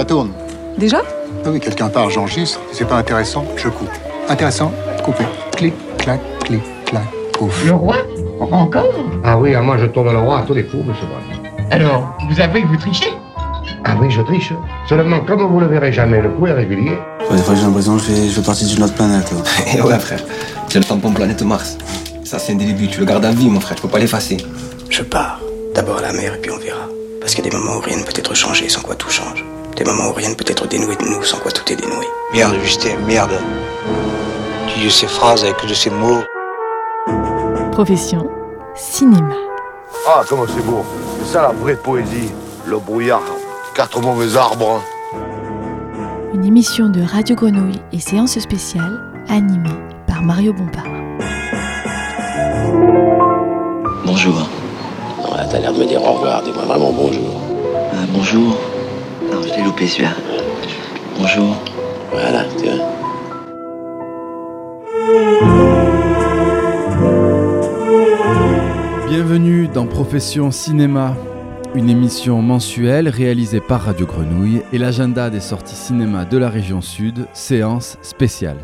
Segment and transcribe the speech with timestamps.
[0.00, 0.30] ça tourne.
[0.78, 1.02] Déjà
[1.44, 2.58] Ah oui, quelqu'un part, j'enregistre.
[2.70, 3.90] Si c'est pas intéressant, je coupe.
[4.30, 4.72] Intéressant,
[5.04, 5.24] coupé.
[5.54, 7.02] Clic, clac, clic, clac,
[7.34, 7.66] pouf.
[7.66, 7.96] Le roi
[8.40, 8.86] Encore
[9.22, 11.06] Ah oui, ah, moi je tourne le roi à tous les coups, monsieur.
[11.70, 13.12] Alors, vous avouez que vous trichez
[13.84, 14.54] Ah oui, je triche.
[14.88, 16.96] Seulement, comme vous le verrez jamais, le coup est régulier.
[17.30, 19.30] Ouais, des fois j'ai l'impression que je fais, je fais partie d'une autre planète.
[19.32, 19.38] là.
[19.76, 20.20] Et ouais, frère,
[20.68, 21.76] c'est le tampon planète Mars.
[22.24, 24.38] Ça, c'est un début, tu le gardes à vie, mon frère, tu peux pas l'effacer.
[24.88, 25.40] Je pars.
[25.74, 26.86] D'abord à la mer et puis on verra.
[27.20, 29.10] Parce qu'il y a des moments où rien ne peut être changé sans quoi tout
[29.10, 29.44] change.
[29.80, 32.06] Des moments où rien ne peut être dénoué de nous sans quoi tout est dénoué.
[32.34, 33.32] Merde, Justin, merde.
[34.68, 36.20] Tu dis ces phrases avec de ces mots.
[37.72, 38.28] Profession
[38.74, 39.32] cinéma.
[40.06, 40.84] Ah, comment c'est beau.
[41.20, 42.30] C'est ça la vraie poésie.
[42.66, 43.22] Le brouillard,
[43.74, 44.82] quatre mauvais arbres.
[46.34, 49.00] Une émission de Radio Grenouille et séance spéciale
[49.30, 50.84] animée par Mario Bompard.
[54.04, 54.46] Bonjour.
[55.22, 56.42] Non, là, t'as l'air de me dire au revoir.
[56.42, 57.40] Dis-moi vraiment bonjour.
[57.94, 58.58] Ah, bonjour.
[59.30, 60.14] Non, je l'ai loupé celui-là.
[61.18, 61.56] Bonjour.
[62.10, 62.86] Voilà, tu vois.
[69.08, 71.16] Bienvenue dans Profession Cinéma,
[71.74, 76.80] une émission mensuelle réalisée par Radio Grenouille et l'agenda des sorties cinéma de la région
[76.80, 78.58] sud, séance spéciale.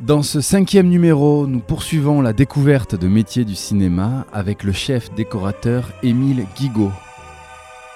[0.00, 5.12] Dans ce cinquième numéro, nous poursuivons la découverte de métiers du cinéma avec le chef
[5.14, 6.90] décorateur Émile Guigaud.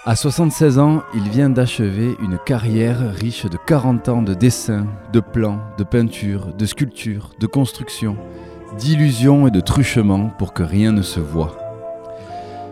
[0.06, 5.20] À 76 ans, il vient d'achever une carrière riche de 40 ans de dessins, de
[5.20, 8.16] plans, de peintures, de sculptures, de constructions,
[8.78, 11.58] d'illusions et de truchements pour que rien ne se voie.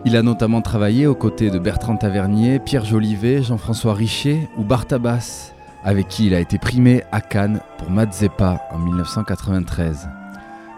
[0.05, 5.51] Il a notamment travaillé aux côtés de Bertrand Tavernier, Pierre Jolivet, Jean-François Richer ou Bartabas,
[5.83, 10.09] avec qui il a été primé à Cannes pour Mazeppa en 1993.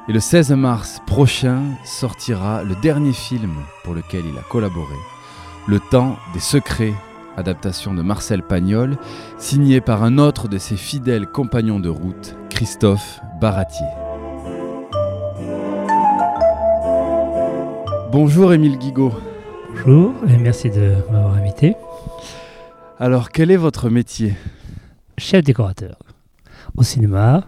[0.10, 4.96] Et le 16 mars prochain sortira le dernier film pour lequel il a collaboré,
[5.70, 6.96] Le Temps des Secrets,
[7.38, 8.98] adaptation de Marcel Pagnol,
[9.38, 13.86] signé par un autre de ses fidèles compagnons de route, Christophe Baratier.
[18.12, 19.14] Bonjour Émile Guigaud.
[19.70, 21.76] Bonjour et merci de m'avoir invité.
[22.98, 24.34] Alors, quel est votre métier?
[25.20, 26.00] Chef décorateur
[26.78, 27.44] au cinéma,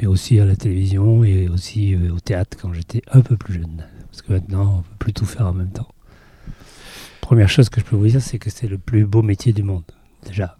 [0.00, 3.54] mais aussi à la télévision et aussi euh, au théâtre quand j'étais un peu plus
[3.54, 3.86] jeune.
[4.10, 5.86] Parce que maintenant, on ne peut plus tout faire en même temps.
[7.30, 9.62] Première chose que je peux vous dire, c'est que c'est le plus beau métier du
[9.62, 9.84] monde.
[10.26, 10.58] Déjà,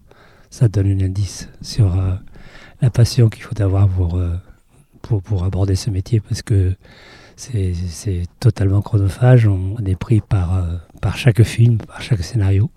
[0.50, 2.14] ça donne un indice sur euh,
[2.80, 4.36] la passion qu'il faut avoir pour, euh,
[5.02, 6.76] pour, pour aborder ce métier parce que
[7.34, 9.48] c'est totalement chronophage.
[9.48, 12.70] On est pris par, euh, par chaque film, par chaque scénario.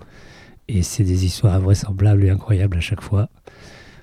[0.67, 3.29] Et c'est des histoires invraisemblables et incroyables à chaque fois.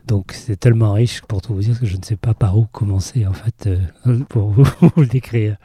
[0.06, 2.66] Donc c'est tellement riche pour tout vous dire que je ne sais pas par où
[2.66, 3.68] commencer en fait
[4.28, 4.62] pour vous,
[4.94, 5.56] vous le décrire.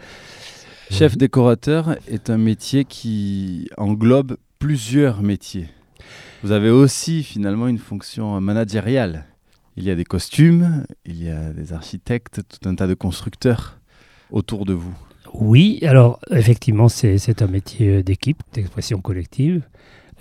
[0.91, 5.67] Chef décorateur est un métier qui englobe plusieurs métiers.
[6.43, 9.25] Vous avez aussi finalement une fonction managériale.
[9.77, 13.79] Il y a des costumes, il y a des architectes, tout un tas de constructeurs
[14.31, 14.93] autour de vous.
[15.33, 19.63] Oui, alors effectivement c'est un métier d'équipe, d'expression collective.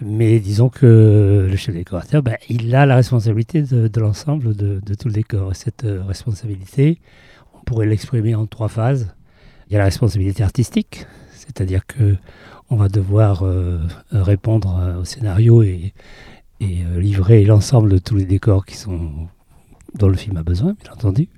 [0.01, 4.81] Mais disons que le chef décorateur, ben, il a la responsabilité de, de l'ensemble de,
[4.85, 5.53] de tout le décor.
[5.53, 6.99] Et cette euh, responsabilité,
[7.55, 9.15] on pourrait l'exprimer en trois phases.
[9.69, 12.17] Il y a la responsabilité artistique, c'est-à-dire que
[12.71, 13.79] on va devoir euh,
[14.11, 15.93] répondre euh, au scénario et,
[16.63, 19.29] euh, livrer l'ensemble de tous les décors qui sont
[19.95, 21.29] dont le film a besoin, bien entendu.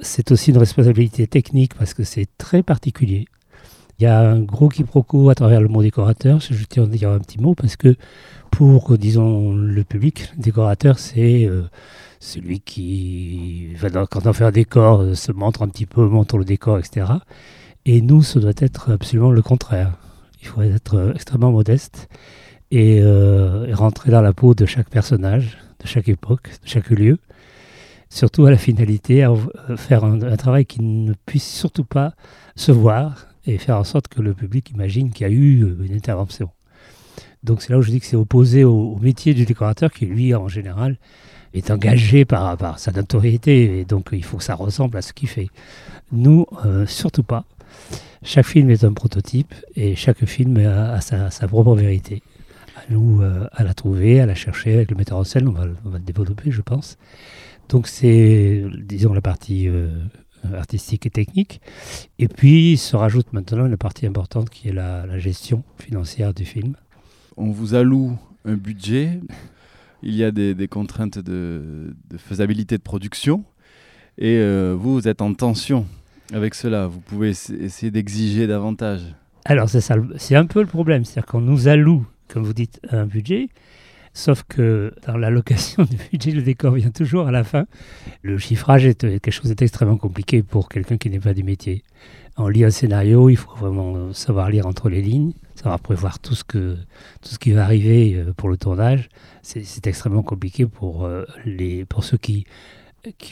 [0.00, 3.24] C'est aussi une responsabilité technique parce que c'est très particulier.
[3.98, 6.40] Il y a un gros quiproquo à travers le mot décorateur.
[6.40, 7.94] Je tiens à dire un petit mot parce que
[8.50, 11.62] pour, disons, le public, décorateur, c'est euh,
[12.18, 13.74] celui qui,
[14.10, 17.06] quand on fait un décor, euh, se montre un petit peu, montre le décor, etc.
[17.84, 19.92] Et nous, ça doit être absolument le contraire.
[20.40, 22.08] Il faut être extrêmement modeste
[22.70, 26.90] et, euh, et rentrer dans la peau de chaque personnage, de chaque époque, de chaque
[26.90, 27.18] lieu.
[28.10, 29.34] Surtout à la finalité, à
[29.76, 32.12] faire un travail qui ne puisse surtout pas
[32.54, 35.84] se voir et faire en sorte que le public imagine qu'il y a eu euh,
[35.84, 36.50] une intervention.
[37.42, 40.34] Donc c'est là où je dis que c'est opposé au, métier du décorateur qui, lui,
[40.34, 40.96] en général,
[41.52, 45.12] est engagé par, par sa notoriété et donc il faut que ça ressemble à ce
[45.12, 45.48] qu'il fait.
[46.10, 47.44] Nous, euh, surtout pas.
[48.22, 52.22] Chaque film est un prototype et chaque film a, sa, propre vérité.
[52.76, 55.52] À nous euh, à la trouver, à la chercher avec le metteur en scène, on
[55.52, 56.96] va, le- développer, je pense.
[57.68, 59.88] Donc c'est, disons, la partie euh,
[60.52, 61.60] artistique et technique.
[62.18, 66.44] Et puis se rajoute maintenant une partie importante qui est la, la gestion financière du
[66.44, 66.74] film.
[67.36, 69.20] On vous alloue un budget,
[70.02, 73.44] il y a des, des contraintes de, de faisabilité de production,
[74.18, 75.86] et euh, vous, vous êtes en tension
[76.32, 76.86] avec cela.
[76.86, 79.00] Vous pouvez essa- essayer d'exiger davantage.
[79.46, 82.80] Alors c'est ça, c'est un peu le problème, c'est-à-dire qu'on nous alloue, comme vous dites,
[82.90, 83.48] un budget,
[84.16, 87.66] Sauf que dans l'allocation du budget, le décor vient toujours à la fin.
[88.22, 91.82] Le chiffrage est quelque chose d'extrêmement compliqué pour quelqu'un qui n'est pas du métier.
[92.36, 96.34] On lit un scénario, il faut vraiment savoir lire entre les lignes, savoir prévoir tout
[96.34, 99.08] ce, qui va arriver euh, pour le tournage.
[99.42, 101.24] C'est extrêmement compliqué pour, euh,
[102.00, 102.46] ceux qui,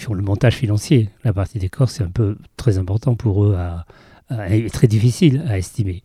[0.00, 1.10] font le montage financier.
[1.24, 3.56] La partie décor, c'est un peu très important pour eux
[4.72, 6.02] très difficile à estimer.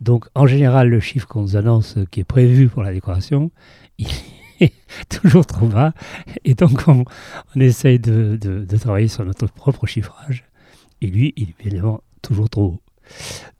[0.00, 3.50] Donc, en général, le chiffre qu'on nous annonce euh, qui est prévu pour la décoration,
[3.98, 4.06] il
[4.60, 4.72] est
[5.08, 5.92] toujours trop bas.
[6.44, 7.04] Et donc, on,
[7.56, 10.44] essaye de, travailler sur notre propre chiffrage.
[11.00, 12.80] Et lui, il est évidemment toujours trop haut.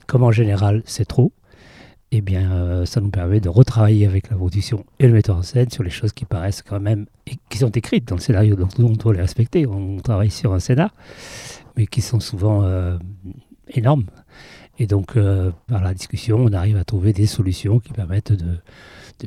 [0.07, 1.33] Comme en général, c'est trop,
[2.11, 5.43] eh bien, euh, ça nous permet de retravailler avec la production et le metteur en
[5.43, 8.55] scène sur les choses qui paraissent quand même, et qui sont écrites dans le scénario,
[8.55, 9.67] donc nous, on doit les respecter.
[9.67, 10.93] On travaille sur un scénar,
[11.77, 12.97] mais qui sont souvent euh,
[13.69, 14.05] énormes.
[14.79, 18.55] Et donc, euh, par la discussion, on arrive à trouver des solutions qui permettent de,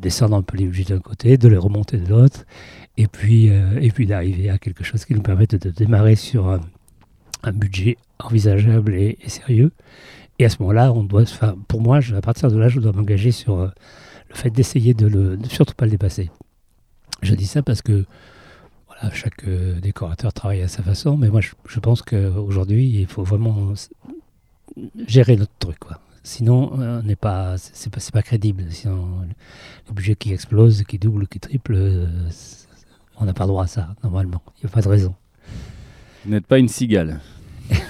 [0.01, 2.45] descendre un peu les budgets d'un côté, de les remonter de l'autre,
[2.97, 6.61] et puis, euh, puis d'arriver à quelque chose qui nous permette de démarrer sur un,
[7.53, 9.73] budget envisageable et, sérieux.
[10.39, 11.25] Et à ce moment-là, on doit,
[11.69, 13.69] pour moi, à partir de là, je dois m'engager sur euh,
[14.31, 16.31] le fait d'essayer de, le, surtout pas le dépasser.
[17.21, 18.07] Je dis ça parce que
[19.13, 19.45] chaque
[19.83, 23.75] décorateur travaille à sa façon, mais moi, je pense qu'aujourd'hui, il faut vraiment
[25.07, 26.01] gérer notre truc, quoi.
[26.25, 28.65] Sinon, on n'est pas, c'est pas, pas crédible.
[28.71, 29.23] Sinon,
[29.89, 32.07] le budget qui explose, qui double, qui triple, euh,
[33.19, 34.41] on n'a pas droit à ça, normalement.
[34.59, 35.15] Il n'y a pas de raison.
[36.25, 37.21] Vous n'êtes pas une cigale.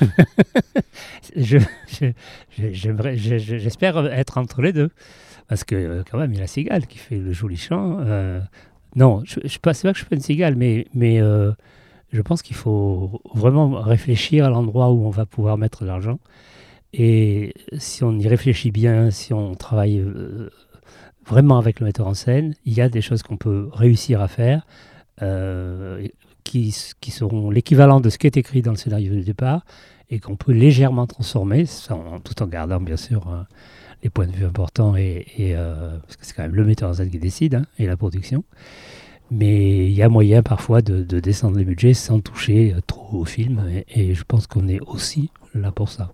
[1.36, 4.90] J'espère être entre les deux.
[5.48, 7.98] Parce que, euh, quand même, il y a la cigale qui fait le joli chant.
[8.00, 8.40] Euh,
[8.96, 11.20] non, je, je, pas, c'est pas que je fais une cigale, mais, mais
[12.12, 16.18] je pense qu'il faut vraiment réfléchir à l'endroit où on va pouvoir mettre l'argent.
[16.92, 20.50] Et si on y réfléchit bien, si on travaille euh,
[21.26, 24.28] vraiment avec le metteur en scène, il y a des choses qu'on peut réussir à
[24.28, 24.66] faire
[25.22, 26.06] euh,
[26.44, 29.64] qui, qui, seront l'équivalent de ce qui est écrit dans le scénario du départ
[30.10, 31.64] et qu'on peut légèrement transformer,
[32.24, 33.42] tout en gardant bien sûr euh,
[34.02, 37.08] les points de vue importants, et, parce que c'est quand même le metteur en scène
[37.08, 38.44] qui décide hein, et la production.
[39.30, 43.62] Mais il y a moyen parfois de, descendre les budgets sans toucher trop au film,
[43.88, 46.12] et je pense qu'on est aussi là pour ça.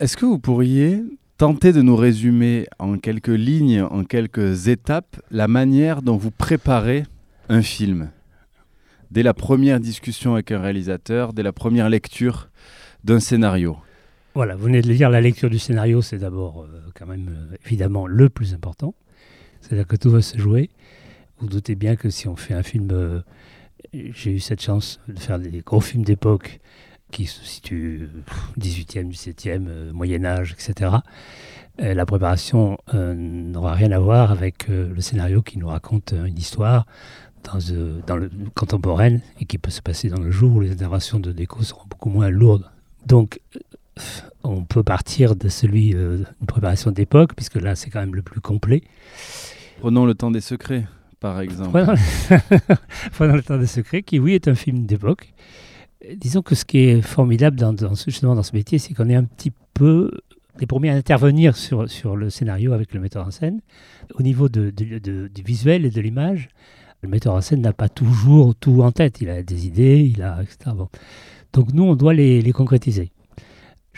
[0.00, 1.02] Est-ce que vous pourriez
[1.36, 7.04] tenter de nous résumer en quelques lignes, en quelques étapes, la manière dont vous préparez
[7.50, 8.10] un film?
[9.10, 12.48] Dès la première discussion avec un réalisateur, dès la première lecture
[13.04, 13.76] d'un scénario
[14.34, 17.28] Voilà, vous venez de le dire, la lecture du scénario, c'est d'abord euh, quand même
[17.28, 18.94] euh, évidemment le plus important.
[19.60, 20.70] C'est-à-dire que tout va se jouer.
[21.40, 23.20] Vous doutez bien que si on fait un film, euh,
[23.92, 26.58] j'ai eu cette chance de faire des gros films d'époque
[27.10, 28.08] qui se situe
[28.58, 30.98] 18e, 17e, Moyen Âge, etc.
[31.80, 36.12] Euh, la préparation euh, n'aura rien à voir avec euh, le scénario qui nous raconte
[36.12, 36.86] une histoire
[37.44, 37.58] dans,
[38.06, 41.32] dans le contemporaine et qui peut se passer dans le jour où les interventions de
[41.32, 42.70] déco seront beaucoup moins lourdes.
[43.06, 43.40] Donc,
[44.44, 48.40] on peut partir de celui d'une préparation d'époque, puisque là, c'est quand même le plus
[48.40, 48.82] complet.
[49.80, 50.86] Prenons le temps des secrets,
[51.18, 51.78] par exemple.
[53.12, 55.32] Prenons le temps des secrets, qui, oui, est un film d'époque
[56.16, 59.24] disons que ce qui est formidable dans, justement dans ce métier, c'est qu'on est un
[59.24, 60.10] petit peu
[60.58, 63.60] les premiers à intervenir sur, sur le scénario avec le metteur en scène.
[64.14, 66.48] Au niveau de, du visuel et de l'image,
[67.02, 69.20] le metteur en scène n'a pas toujours tout en tête.
[69.20, 70.76] Il a des idées, il a, etc.
[71.52, 73.10] Donc nous, on doit les, les, concrétiser.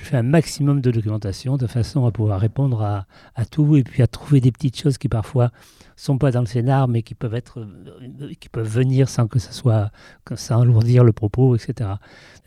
[0.03, 4.03] Je fais un maximum de documentation de façon à pouvoir répondre à, tout et puis
[4.03, 5.53] à trouver des petites choses qui parfois
[5.95, 9.39] sont pas dans le scénar, mais qui peuvent être, euh, qui peuvent venir sans que
[9.39, 9.93] ça soit,
[10.35, 11.91] sans alourdir le propos, etc.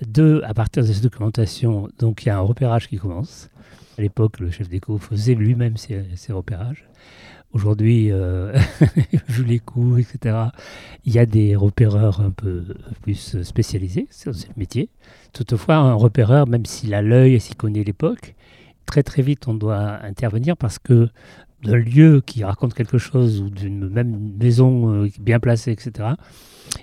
[0.05, 3.49] Deux, à partir de cette documentation, donc il y a un repérage qui commence.
[3.97, 6.85] À l'époque, le chef d'éco faisait lui-même ses, repérages.
[7.55, 8.51] Aujourd'hui, euh,
[9.29, 10.35] vu les coûts, etc.,
[11.05, 12.65] il y a des repéreurs un peu
[13.01, 14.89] plus spécialisés sur ce métier.
[15.31, 18.35] Toutefois, un repéreur, même s'il a l'œil et s'il connaît l'époque,
[18.85, 21.09] très très vite on doit intervenir parce que
[21.65, 26.09] d'un lieu qui raconte quelque chose ou d'une même maison euh, bien placée, etc.,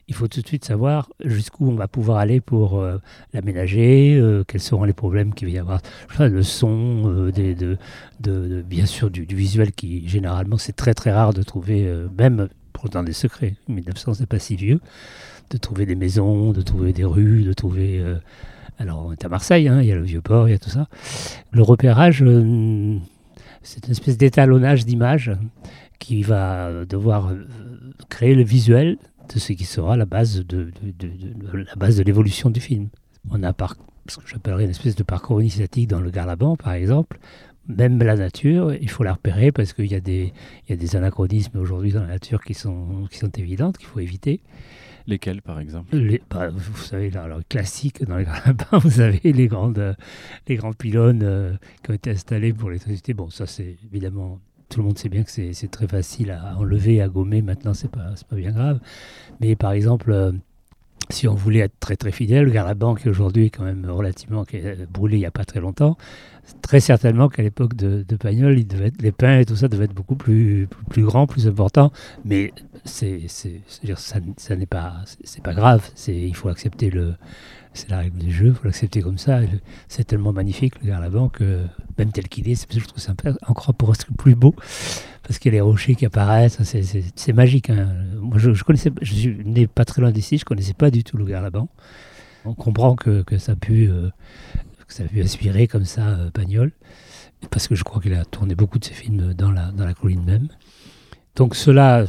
[0.09, 2.99] il faut tout de suite savoir jusqu'où on va pouvoir aller pour euh,
[3.33, 5.81] l'aménager, euh, quels seront les problèmes qu'il va y avoir,
[6.19, 7.77] le son, des, de,
[8.21, 12.49] de, bien sûr du, visuel qui généralement c'est très très rare de trouver, même
[12.91, 14.81] dans des secrets, 1900 c'est pas si vieux,
[15.51, 18.03] de trouver des maisons, de trouver des rues, de trouver...
[18.79, 20.59] alors on est à Marseille, hein, il y a le vieux port, il y a
[20.59, 20.89] tout ça.
[21.53, 22.25] Le repérage
[23.63, 25.31] c'est une espèce d'étalonnage d'images
[25.99, 27.47] qui va devoir euh,
[28.09, 28.99] créer le visuel
[29.33, 30.71] de ce qui sera la base de,
[31.53, 32.89] la base de l'évolution du film.
[33.31, 33.77] On a par,
[34.09, 37.19] ce que j'appellerais une espèce de parcours initiatique dans le Garlaban, par exemple,
[37.69, 40.33] même la nature, il faut la repérer parce qu'il y, a des-
[40.67, 43.87] il y a des anachronismes aujourd'hui dans la nature qui sont, qui sont évidentes, qu'il
[43.87, 44.41] faut éviter.
[45.07, 45.97] Lesquels, par exemple?
[45.97, 49.95] Les- bah, vous savez, alors, classique dans les grappins, vous avez les, grandes, euh,
[50.49, 53.15] les grands pylônes euh, qui ont été installés pour l'électricité.
[53.15, 57.01] Bon, ça, c'est évidemment, tout le monde sait bien que c'est très facile à enlever,
[57.03, 57.43] à gommer.
[57.43, 58.81] Maintenant, c'est pas, pas bien grave.
[59.41, 60.33] Mais par exemple, euh,
[61.11, 64.45] si on voulait être très très fidèle, le Garaban, qui aujourd'hui est quand même relativement
[64.45, 65.99] qui est brûlé il n'y a pas très longtemps,
[66.63, 69.85] très certainement qu'à l'époque de, de Pagnol, il devait les pins et tout ça devaient
[69.85, 71.93] être beaucoup plus, plus, plus grands, plus importants.
[72.25, 72.53] Mais
[72.85, 75.89] c'est, ça, ça n'est pas, c'est, pas grave.
[75.95, 77.15] C'est, il faut accepter le,
[77.75, 79.41] c'est la règle du jeu, il faut l'accepter comme ça.
[79.89, 81.65] C'est tellement magnifique le Garaban que
[81.99, 83.15] même tel qu'il est, c'est, je trouve ça
[83.47, 84.55] encore pour être plus beau
[85.23, 87.71] parce qu'il y a les rochers qui apparaissent, c'est, magique.
[87.71, 87.95] hein.
[88.21, 91.05] Moi, je, je connaissais, je suis né pas très loin d'ici, je connaissais pas du
[91.05, 91.69] tout le Garaban.
[92.45, 94.11] On comprend que, que ça a pu, euh,
[94.89, 96.73] que ça a pu inspirer comme ça euh, Pagnol,
[97.51, 99.95] parce que je crois qu'il a tourné beaucoup de ses films dans la, dans la
[99.95, 100.49] colline même.
[101.37, 102.05] Donc cela,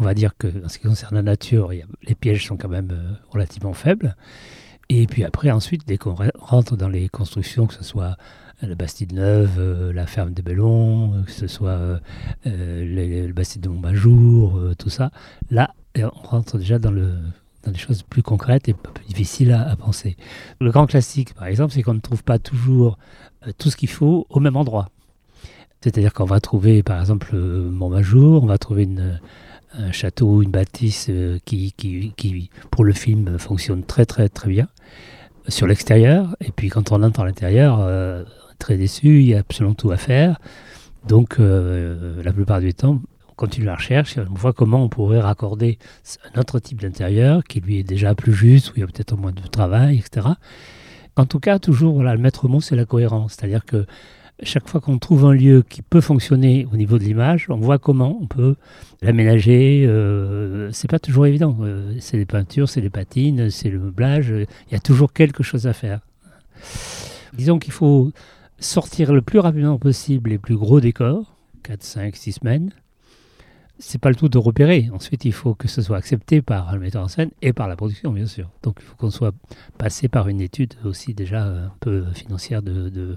[0.00, 2.90] on va dire que en ce qui concerne la nature, les pièges sont quand même
[2.90, 4.16] euh, relativement faibles.
[4.88, 8.16] Et puis après, ensuite, dès qu'on re- rentre dans les constructions, que ce soit
[8.62, 11.98] la Bastide Neuve, euh, la ferme de Bellon, euh, que ce soit euh,
[12.46, 15.10] euh, le, Bastide de Montbajour, euh, tout ça,
[15.50, 20.16] là, euh, on rentre déjà dans, des choses plus concrètes et plus difficiles à, penser.
[20.60, 22.98] Le grand classique, par exemple, c'est qu'on ne trouve pas toujours
[23.46, 24.88] euh, tout ce qu'il faut au même endroit.
[25.82, 29.20] C'est-à-dire qu'on va trouver, par exemple, euh, Montmajour, on va trouver une,
[29.72, 34.48] un château, une bâtisse euh, qui, qui, qui, pour le film, fonctionne très très très
[34.48, 34.68] bien
[35.48, 36.36] sur l'extérieur.
[36.40, 38.24] Et puis quand on entre à l'intérieur, euh,
[38.58, 40.38] très déçu, il y a absolument tout à faire.
[41.06, 44.88] Donc euh, la plupart du temps, on continue la recherche, et on voit comment on
[44.88, 45.78] pourrait raccorder
[46.34, 49.16] un autre type d'intérieur qui lui est déjà plus juste, où il y a peut-être
[49.16, 50.28] moins de travail, etc.
[51.16, 53.34] En tout cas, toujours, voilà, le maître mot, c'est la cohérence.
[53.34, 53.86] C'est-à-dire que
[54.42, 57.78] chaque fois qu'on trouve un lieu qui peut fonctionner au niveau de l'image, on voit
[57.78, 58.56] comment on peut
[59.02, 59.84] l'aménager.
[59.86, 61.56] Euh, c'est pas toujours évident.
[61.60, 64.30] Euh, c'est les peintures, c'est les patines, c'est le meublage.
[64.30, 66.00] Il y a toujours quelque chose à faire.
[67.32, 68.12] Disons qu'il faut
[68.58, 72.72] sortir le plus rapidement possible les plus gros décors, 4, 5, 6 semaines.
[73.82, 74.90] C'est pas le tout de repérer.
[74.92, 77.76] Ensuite, il faut que ce soit accepté par le metteur en scène et par la
[77.76, 78.50] production, bien sûr.
[78.62, 79.34] Donc, il faut qu'on soit
[79.78, 83.16] passé par une étude aussi déjà un peu financière de, de,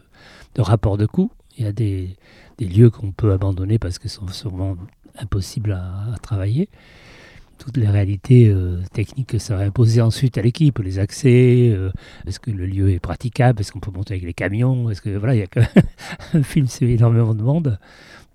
[0.57, 1.31] rapport de coût.
[1.57, 2.15] Il y a des,
[2.57, 4.77] des lieux qu'on peut abandonner parce qu'ils sont souvent
[5.19, 6.69] impossibles à, travailler.
[7.57, 11.91] Toutes les réalités euh, techniques que ça va imposer ensuite à l'équipe, les accès, euh,
[12.25, 15.15] est-ce que le lieu est praticable, est-ce qu'on peut monter avec les camions, est-ce que
[15.15, 15.61] voilà, il y a quand
[16.33, 17.79] un film, c'est énormément de monde.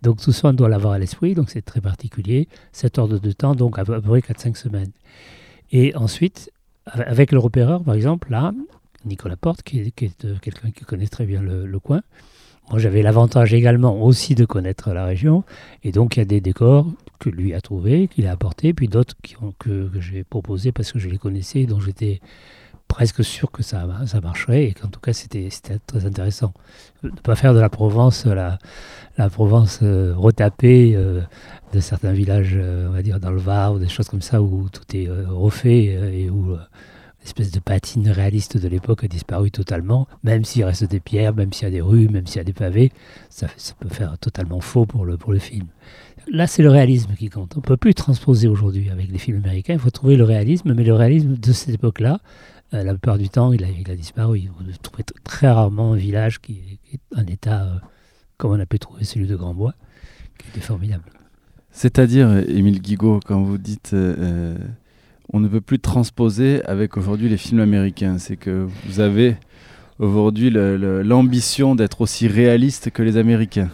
[0.03, 2.49] Donc tout ça, on doit l'avoir à l'esprit, donc c'est très particulier.
[2.73, 4.93] 7 heures de temps, donc à peu près 4-5 semaines.
[5.73, 6.51] Et ensuite,
[6.87, 8.53] avec le repéreur, par exemple, là,
[9.05, 12.03] Nicolas Porte, qui est, euh, quelqu'un qui connaît très bien le, coin,
[12.71, 15.45] moi, j'avais l'avantage également aussi de connaître la région.
[15.85, 16.87] Et donc, il y a des décors
[17.19, 19.15] que lui a trouvés, qu'il a apportés, puis d'autres
[19.59, 22.21] que, que j'ai proposés parce que je les connaissais, dont j'étais
[22.89, 25.49] presque sûr que ça, ça marcherait et qu'en tout cas, c'était
[25.87, 26.53] très intéressant.
[27.03, 28.59] Ne pas faire de la Provence la,
[29.19, 31.21] la Provence euh, retapée euh,
[31.73, 34.41] de certains villages, euh, on va dire, dans le Var ou des choses comme ça,
[34.41, 36.57] où tout est refait et où
[37.21, 41.53] l'espèce de patine réaliste de l'époque a disparu totalement, même s'il reste des pierres, même
[41.53, 42.93] s'il y a des rues, même s'il y a des pavés,
[43.29, 45.67] ça, ça, peut faire totalement faux pour le, pour le film.
[46.31, 47.55] Là, c'est le réalisme qui compte.
[47.57, 50.73] On ne peut plus transposer aujourd'hui avec les films américains, il faut trouver le réalisme,
[50.75, 52.21] mais le réalisme de cette époque-là,
[52.75, 54.51] euh, la plupart du temps, il a, il a disparu.
[54.59, 57.79] Vous trouvez très rarement un village qui est, en état euh,
[58.37, 59.75] comme on a pu trouver celui de Grandbois,
[60.39, 61.05] qui était formidable.
[61.71, 64.57] C'est-à-dire, Émile Guigaud, quand vous dites euh,
[65.33, 68.19] on ne peut plus transposer avec aujourd'hui les films américains.
[68.19, 69.37] C'est que vous avez
[69.99, 73.71] aujourd'hui l'ambition d'être aussi réaliste que les Américains.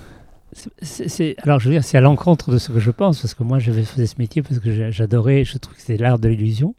[0.82, 3.42] C'est, alors, je veux dire, c'est à l'encontre de ce que je pense, parce que
[3.42, 6.74] moi, je faisais ce métier parce que j'adorais, je trouve que c'était l'art de l'illusion.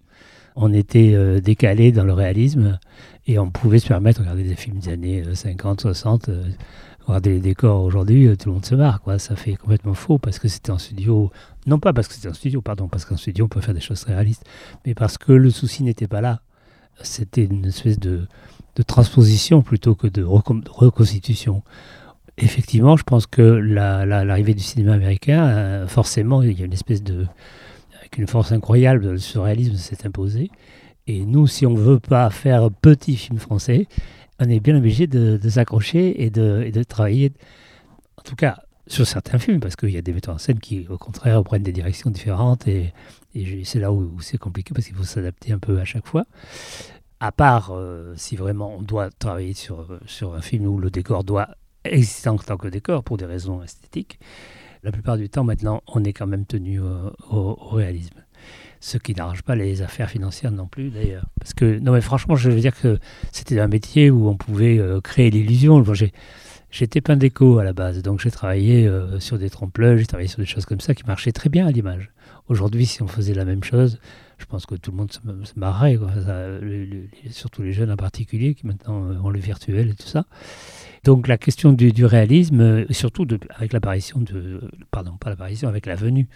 [0.55, 2.79] On était euh, décalé dans le réalisme
[3.27, 6.29] et on pouvait se permettre de regarder des films des années 50, 60.
[6.29, 6.43] Euh,
[7.05, 9.19] regarder les décors aujourd'hui, euh, tout le monde se marre, quoi.
[9.19, 11.31] Ça fait complètement faux parce que c'était en studio.
[11.67, 13.81] Non pas parce que c'était en studio, pardon, parce qu'en studio on peut faire des
[13.81, 14.43] choses réalistes,
[14.85, 16.41] mais parce que le souci n'était pas là.
[17.01, 18.27] C'était une espèce de,
[18.87, 21.63] transposition plutôt que de, recon de, reconstitution.
[22.37, 26.65] Effectivement, je pense que l'arrivée la, la, du cinéma américain, euh, forcément, il y a
[26.65, 27.25] une espèce de.
[28.05, 30.51] Avec une force incroyable, le surréalisme s'est imposé.
[31.07, 33.87] Et nous, si on ne veut pas faire petit film français,
[34.39, 37.33] on est bien obligé de, s'accrocher et de, travailler,
[38.17, 40.87] en tout cas sur certains films, parce qu'il y a des metteurs en scène qui,
[40.87, 42.93] au contraire, prennent des directions différentes, et,
[43.63, 46.25] c'est là où, c'est compliqué, parce qu'il faut s'adapter un peu à chaque fois.
[47.19, 51.23] À part euh, si vraiment on doit travailler sur, sur un film où le décor
[51.23, 51.49] doit
[51.83, 54.19] existent en tant que décor pour des raisons esthétiques.
[54.85, 58.23] La plupart du temps, maintenant, on est quand même tenu au, réalisme.
[58.79, 61.25] Ce qui n'arrange pas les affaires financières non plus, d'ailleurs.
[61.39, 62.99] Parce que, non, mais franchement, je veux dire que
[63.31, 65.83] c'était un métier où on pouvait euh, créer l'illusion.
[66.77, 70.27] J'étais peint déco à la base, donc j'ai travaillé euh, sur des trompe-l'œil, j'ai travaillé
[70.27, 72.11] sur des choses comme ça qui marchaient très bien à l'image.
[72.49, 73.97] Aujourd'hui, si on faisait la même chose,
[74.39, 78.67] je pense que tout le monde se, se le- surtout les jeunes en particulier qui
[78.67, 80.25] maintenant euh, ont le virtuel et tout ça.
[81.05, 84.59] Donc la question du, réalisme, euh, surtout avec l'apparition de,
[84.91, 86.27] pardon, pas l'apparition, avec la venue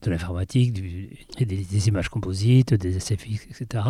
[0.00, 3.84] de l'informatique, des, des images composites, des SFX, etc.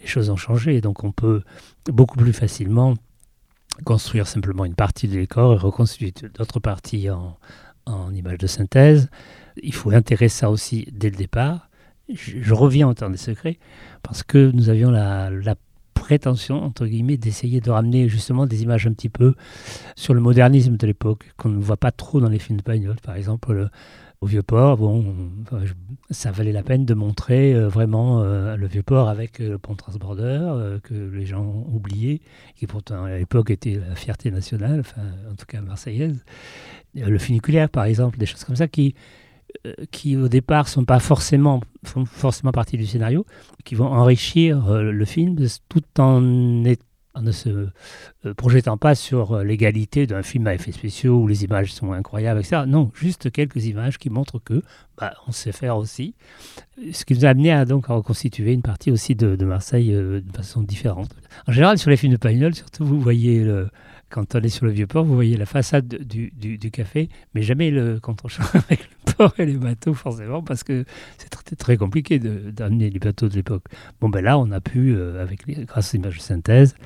[0.00, 1.42] Les choses ont changé, donc on peut
[1.86, 2.94] beaucoup plus facilement
[3.84, 7.36] construire simplement une partie du décor et reconstituer d'autres parties en,
[7.86, 9.10] en images de synthèse.
[9.62, 11.68] Il faut intégrer ça aussi dès le départ.
[12.12, 13.58] Je, reviens au temps des secrets
[14.02, 15.54] parce que nous avions la, la
[15.94, 19.34] prétention, entre guillemets, d'essayer de ramener justement des images un petit peu
[19.96, 22.96] sur le modernisme de l'époque, qu'on ne voit pas trop dans les films de Pagnol.
[23.02, 23.70] Par exemple, le-
[24.24, 25.04] au Vieux-Port, bon,
[26.10, 29.74] ça valait la peine de montrer euh, vraiment euh, le Vieux-Port avec euh, le pont
[29.74, 32.22] transborder que les gens oublié,
[32.56, 36.24] qui pourtant à l'époque était la fierté nationale, enfin, en tout cas marseillaise.
[36.94, 38.94] Le funiculaire, par exemple, des choses comme ça qui,
[39.90, 43.26] qui au départ sont pas forcément font forcément partie du scénario,
[43.64, 45.36] qui vont enrichir le film
[45.68, 46.82] tout en, est-
[47.14, 51.26] en ne se euh, projetant pas sur euh, l'égalité d'un film à effets spéciaux où
[51.28, 52.62] les images sont incroyables, etc.
[52.66, 54.62] Non, juste quelques images qui montrent que
[54.98, 56.14] bah, on sait faire aussi.
[56.92, 60.20] Ce qui nous a amené à donc reconstituer une partie aussi de, de Marseille euh,
[60.20, 61.10] de façon différente.
[61.46, 63.68] En général, sur les films de Pagnol, surtout, vous voyez le,
[64.14, 67.72] quand on est sur le vieux port, vous voyez la façade du, café, mais jamais
[67.72, 70.84] le contre-champ avec le port et les bateaux, forcément, parce que
[71.18, 73.64] c'est très, très compliqué d'amener les bateaux de l'époque.
[74.00, 76.76] Bon, ben là, on a pu, euh, avec grâce aux images de synthèse,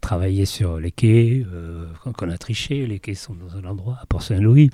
[0.00, 2.86] travailler sur les quais, euh, qu'on qu'on a triché.
[2.86, 4.70] Les quais sont dans un endroit à Port-Saint-Louis.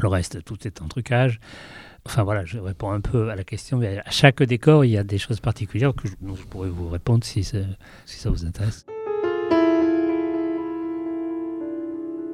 [0.00, 1.38] Le reste, tout est en trucage.
[2.06, 4.98] Enfin voilà, je réponds un peu à la question, mais à chaque décor, il y
[4.98, 8.84] a des choses particulières que je, dont je pourrais vous répondre si ça vous intéresse.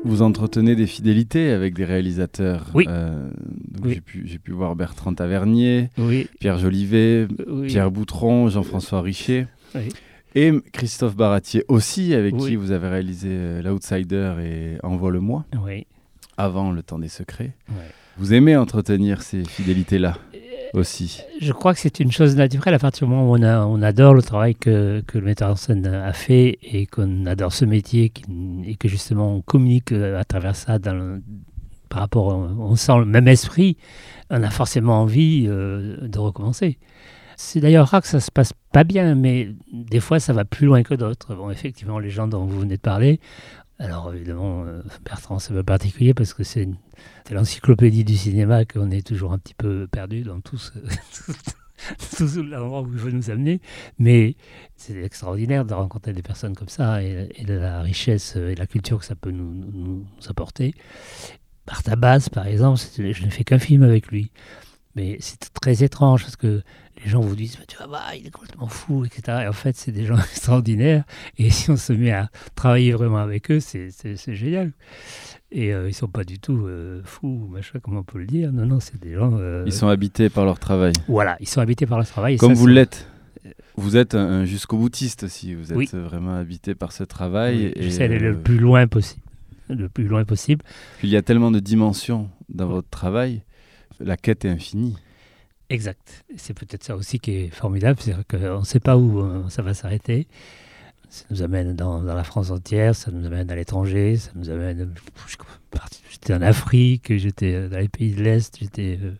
[0.06, 2.66] Vous entretenez des fidélités avec des réalisateurs.
[2.74, 2.84] Oui.
[2.88, 3.28] Euh,
[3.82, 4.00] Oui.
[4.24, 6.28] J'ai pu, voir Bertrand Tavernier, Oui.
[6.38, 7.66] Pierre Jolivet, Oui.
[7.66, 9.46] Pierre Boutron, Jean-François Richer.
[10.36, 15.86] Et Christophe Baratier aussi, avec qui vous avez réalisé euh, L'Outsider et Envoie-le-moi, Oui.
[16.36, 17.52] avant Le Temps des Secrets.
[18.16, 20.18] Vous aimez entretenir ces fidélités-là?
[21.40, 24.22] Je crois que c'est une chose naturelle à partir du moment où on, adore le
[24.22, 28.12] travail que, que le metteur en scène a fait et qu'on adore ce métier
[28.64, 30.78] et que justement on communique euh, à travers ça
[31.88, 33.76] par rapport, on sent le même esprit,
[34.30, 36.78] on a forcément envie euh, de recommencer.
[37.36, 40.66] C'est d'ailleurs rare que ça se passe pas bien, mais des fois ça va plus
[40.66, 41.36] loin que d'autres.
[41.52, 43.20] Effectivement, les gens dont vous venez de parler,
[43.78, 46.68] alors évidemment, euh, Bertrand, c'est pas particulier parce que c'est
[47.30, 50.72] l'encyclopédie du cinéma qu'on est toujours un petit peu perdu dans tout ce,
[52.16, 53.60] tout l'endroit où il veut nous amener.
[53.98, 54.36] Mais
[54.76, 58.98] c'est extraordinaire de rencontrer des personnes comme ça et, de la richesse et la culture
[58.98, 60.74] que ça peut nous, nous- nous apporter.
[61.66, 64.30] Bartabas, par exemple, je n'ai fait qu'un film avec lui.
[64.94, 66.62] Mais c'est très étrange parce que
[67.04, 69.40] les gens vous disent, Mais tu vas voir, il est complètement fou, etc.
[69.44, 71.04] Et en fait, c'est des gens extraordinaires.
[71.38, 73.90] Et si on se met à travailler vraiment avec eux, c'est
[74.34, 74.72] génial.
[75.52, 78.52] Et euh, ils sont pas du tout euh, fous, machin, comment on peut le dire.
[78.52, 79.32] Non, non, c'est des gens.
[79.38, 80.92] euh, Ils sont habités par leur travail.
[81.08, 82.34] Voilà, ils sont habités par leur travail.
[82.34, 83.08] et Comme ça, vous l'êtes.
[83.76, 85.54] Vous êtes un, jusqu'au boutiste aussi.
[85.54, 85.88] Vous êtes Oui.
[85.92, 87.72] vraiment habité par ce travail.
[87.76, 89.22] Oui, J'essaie d'aller euh, le plus loin possible.
[89.68, 90.64] Le plus loin possible.
[91.02, 93.42] Il y a tellement de dimensions dans votre travail.
[94.00, 94.96] La quête est infinie.
[95.68, 96.24] Exact.
[96.36, 99.62] C'est peut-être ça aussi qui est formidable, c'est qu'on ne sait pas où euh, ça
[99.62, 100.28] va s'arrêter.
[101.08, 104.50] Ça nous amène dans, dans la France entière, ça nous amène à l'étranger, ça nous
[104.50, 104.92] amène.
[106.10, 108.98] J'étais en Afrique, j'étais dans les pays de l'Est, j'étais.
[109.02, 109.12] euh,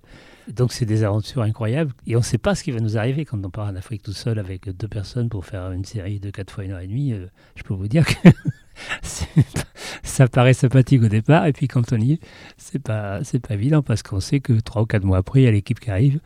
[0.53, 3.25] Donc c'est des aventures incroyables et on ne sait pas ce qui va nous arriver
[3.25, 6.31] quand on part en Afrique tout seul avec deux personnes pour faire une série de
[6.31, 7.13] 4 fois une heure et demie.
[7.13, 8.29] euh, je peux vous dire que
[10.03, 12.21] ça paraît sympathique au départ et puis quand on y est,
[12.57, 15.45] c'est pas c'est pas évident parce qu'on sait que trois ou quatre mois après, il
[15.45, 16.21] y a l'équipe qui arrive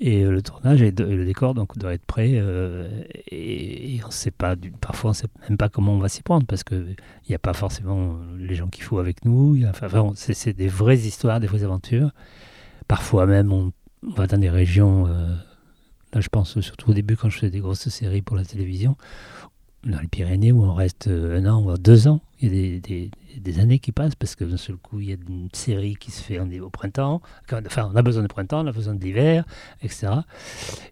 [0.00, 2.88] et euh, le tournage et, le décor donc doit être prêt euh,
[3.28, 6.46] et, et on sait pas parfois on sait même pas comment on va s'y prendre
[6.46, 9.62] parce que il n'y a pas forcément les gens qu'il faut avec nous.
[9.68, 12.10] Enfin, c'est des vraies histoires, des vraies aventures.
[12.88, 15.06] Parfois même on, va dans des régions.
[15.06, 15.36] euh,
[16.14, 18.96] là, je pense surtout au début quand je fais des grosses séries pour la télévision
[19.84, 22.20] dans les Pyrénées où on reste un an ou deux ans.
[22.42, 25.16] Il y a des, années qui passent parce que d'un seul coup, il y a
[25.28, 27.20] une série qui se fait au printemps.
[27.66, 29.44] Enfin, on a besoin de printemps, on a besoin de l'hiver,
[29.82, 30.12] etc.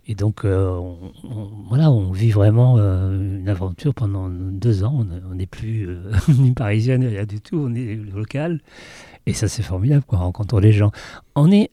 [0.07, 0.79] Et donc, euh,
[1.69, 5.07] voilà, on vit vraiment euh, une aventure pendant deux ans.
[5.31, 7.57] On n'est plus euh, ni parisien, ni rien du tout.
[7.57, 8.61] On est local.
[9.25, 10.93] Et ça, c'est formidable, quoi, rencontrer les gens.
[11.35, 11.71] On est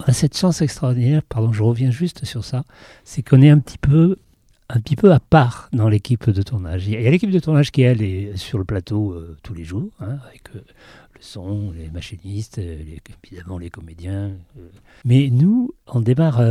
[0.00, 2.64] on a cette chance extraordinaire, pardon, je reviens juste sur ça,
[3.04, 4.16] c'est qu'on est un petit peu
[4.68, 6.86] un petit peu à part dans l'équipe de tournage.
[6.86, 9.64] Il y a l'équipe de tournage qui, elle, est sur le plateau euh, tous les
[9.64, 10.60] jours, hein, avec euh,
[11.14, 12.82] le son, les machinistes, euh,
[13.24, 14.32] évidemment les comédiens.
[15.04, 16.42] Mais nous, on démarre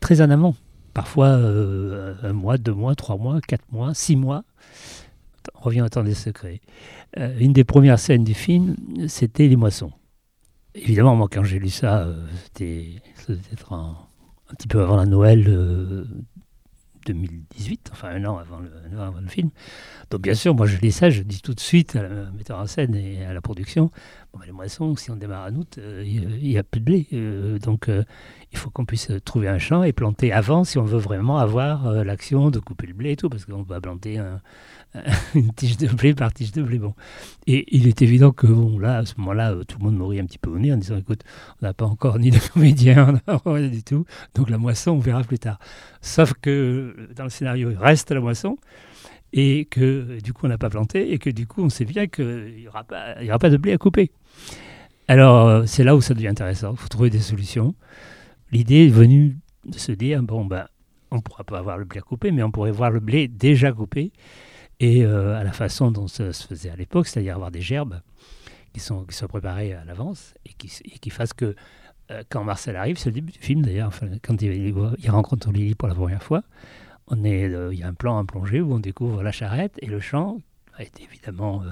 [0.00, 0.54] très en amont.
[0.94, 4.44] Parfois un mois, deux mois, trois mois, quatre mois, six mois.
[5.54, 6.60] On revient à temps des secrets.
[7.16, 8.74] une des premières scènes du film,
[9.06, 9.92] c'était les moissons.
[10.74, 12.08] Évidemment, moi, quand j'ai lu ça,
[12.44, 12.96] c'était
[13.70, 13.96] un,
[14.56, 16.06] petit peu avant la Noël
[17.08, 19.50] 2018, enfin un an avant le, film.
[20.10, 22.58] Donc bien sûr, moi je lis ça, je dis tout de suite à la metteur
[22.58, 23.90] en scène et à la production,
[24.34, 27.06] ben, les moissons, si on démarre en août, euh, il n'y a plus de blé.
[27.12, 28.04] Euh, donc euh,
[28.52, 32.04] il faut qu'on puisse trouver un champ et planter avant si on veut vraiment avoir
[32.04, 34.40] l'action de couper le blé et tout, parce qu'on va planter un,
[35.34, 36.78] une tige de blé par tige de blé.
[36.78, 36.94] Bon.
[37.46, 40.20] Et il est évident que bon, là, à ce moment-là, euh, tout le monde mourit
[40.20, 41.22] un petit peu au nez en disant écoute,
[41.60, 44.92] on n'a pas encore ni de comédien, on n'a rien du tout, donc la moisson,
[44.92, 45.58] on verra plus tard.
[46.00, 48.58] Sauf que euh, dans le scénario, il reste la moisson
[49.32, 52.06] et que du coup, on n'a pas planté et que du coup, on sait bien
[52.06, 54.10] qu'il n'y aura, pas, aura pas de blé à couper.
[55.06, 56.72] Alors, euh, c'est là où ça devient intéressant.
[56.72, 57.74] Il faut trouver des solutions.
[58.52, 60.66] L'idée est venue de se dire bon, ben,
[61.10, 63.28] on ne pourra pas avoir le blé à couper, mais on pourrait voir le blé
[63.28, 64.12] déjà coupé
[64.80, 68.00] et euh, à la façon dont ça se faisait à l'époque, c'est-à-dire avoir des gerbes
[68.72, 71.56] qui sont, qui sont préparées à l'avance et qui, et qui fassent que
[72.10, 75.74] euh, quand Marcel arrive, c'est le début du film d'ailleurs, quand il, il, rencontre Lily
[75.74, 76.42] pour la première fois,
[77.08, 79.74] on est, euh, il y a un plan en plongée où on découvre la charrette
[79.80, 80.38] et le champ
[80.76, 81.64] a été évidemment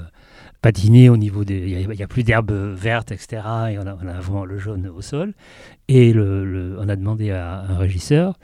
[0.62, 1.58] patiné au niveau des...
[1.58, 3.40] Il n'y a, plus d'herbes vertes, etc.
[3.70, 5.32] Et on a, vraiment le jaune au sol.
[5.86, 8.36] Et on a demandé à un régisseur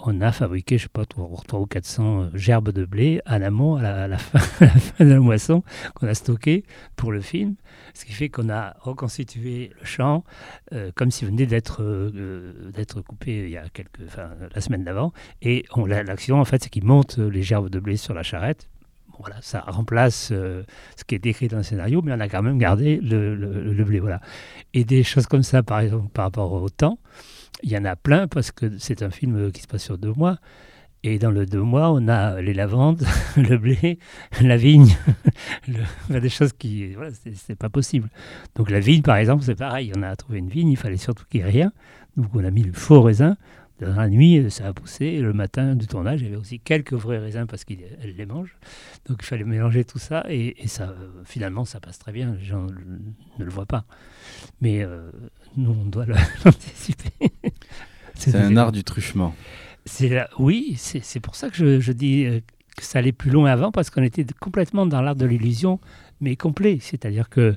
[0.00, 3.76] on a fabriqué, je sais pas, 300 ou 400 euh, gerbes de blé en amont,
[3.82, 5.62] à la, fin, de la moisson,
[5.94, 6.64] qu'on a stocké
[6.96, 7.56] pour le film.
[7.94, 10.24] Ce qui fait qu'on a reconstitué le champ
[10.72, 13.64] euh, comme s'il venait d'être euh, d'être coupé il y a
[14.54, 15.12] la semaine d'avant.
[15.42, 18.68] Et l'action, en fait, c'est qu'il monte les gerbes de blé sur la charrette.
[19.18, 20.64] voilà, ça remplace ce
[21.06, 23.98] qui est décrit dans le scénario, mais on a quand même gardé le, le blé.
[23.98, 24.20] Voilà.
[24.74, 26.98] Et des choses comme ça, par exemple, par rapport au temps.
[27.62, 30.12] Il y en a plein parce que c'est un film qui se passe sur deux
[30.12, 30.38] mois.
[31.04, 33.04] Et dans le deux mois, on a les lavandes,
[33.36, 33.98] le blé,
[34.40, 34.96] la vigne,
[35.68, 36.96] le, des choses qui,
[37.34, 38.10] c'est pas possible.
[38.56, 39.92] Donc la vigne, par exemple, c'est pareil.
[39.96, 41.72] On a trouvé une vigne, il fallait surtout qu'il n'y ait rien.
[42.16, 43.36] Donc on a mis le faux raisin.
[43.80, 45.04] Dans la nuit, ça a poussé.
[45.04, 48.26] Et le matin du tournage, il y avait aussi quelques vrais raisins parce qu'elle les
[48.26, 48.56] mange.
[49.06, 50.24] Donc il fallait mélanger tout ça.
[50.28, 52.34] Et, ça, finalement, ça passe très bien.
[52.34, 53.84] Les gens ne le voient pas.
[54.60, 55.12] Mais euh,
[55.56, 56.06] nous, on doit
[56.44, 57.12] l'anticiper.
[58.18, 59.34] C'est un art du truchement.
[60.38, 62.40] Oui, c'est pour ça que je, dis euh,
[62.76, 65.80] que ça allait plus loin avant, parce qu'on était complètement dans l'art de l'illusion,
[66.20, 66.78] mais complet.
[66.80, 67.56] C'est-à-dire que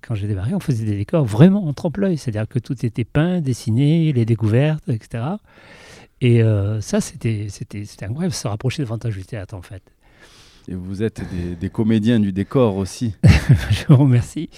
[0.00, 2.18] quand j'ai démarré, on faisait des décors vraiment en trompe-l'œil.
[2.18, 5.24] C'est-à-dire que tout était peint, dessiné, les découvertes, etc.
[6.20, 7.48] Et euh, ça, c'était
[8.02, 9.82] incroyable, se rapprocher davantage du théâtre, en fait.
[10.68, 13.14] Et vous êtes des, des comédiens du décor aussi.
[13.70, 14.48] je vous remercie.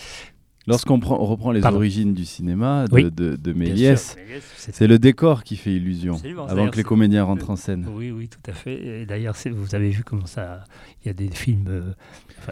[0.67, 4.17] Lorsqu'on reprend les origines du cinéma de, Méliès,
[4.57, 7.87] c'est le décor qui fait illusion avant que les comédiens rentrent en scène.
[7.93, 9.07] Oui, oui, tout à fait.
[9.07, 10.65] D'ailleurs, vous avez vu comment ça.
[11.05, 11.93] Il y a des films, euh,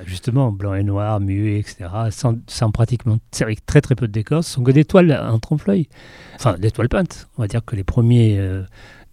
[0.05, 3.18] justement, blanc et noir, muets, etc., sans, pratiquement.
[3.40, 4.44] avec très très peu de décors.
[4.44, 5.88] Ce sont que des toiles en trompe-l'œil.
[6.37, 7.29] Enfin, des toiles peintes.
[7.37, 8.38] On va dire que les premiers.
[8.38, 8.62] Euh,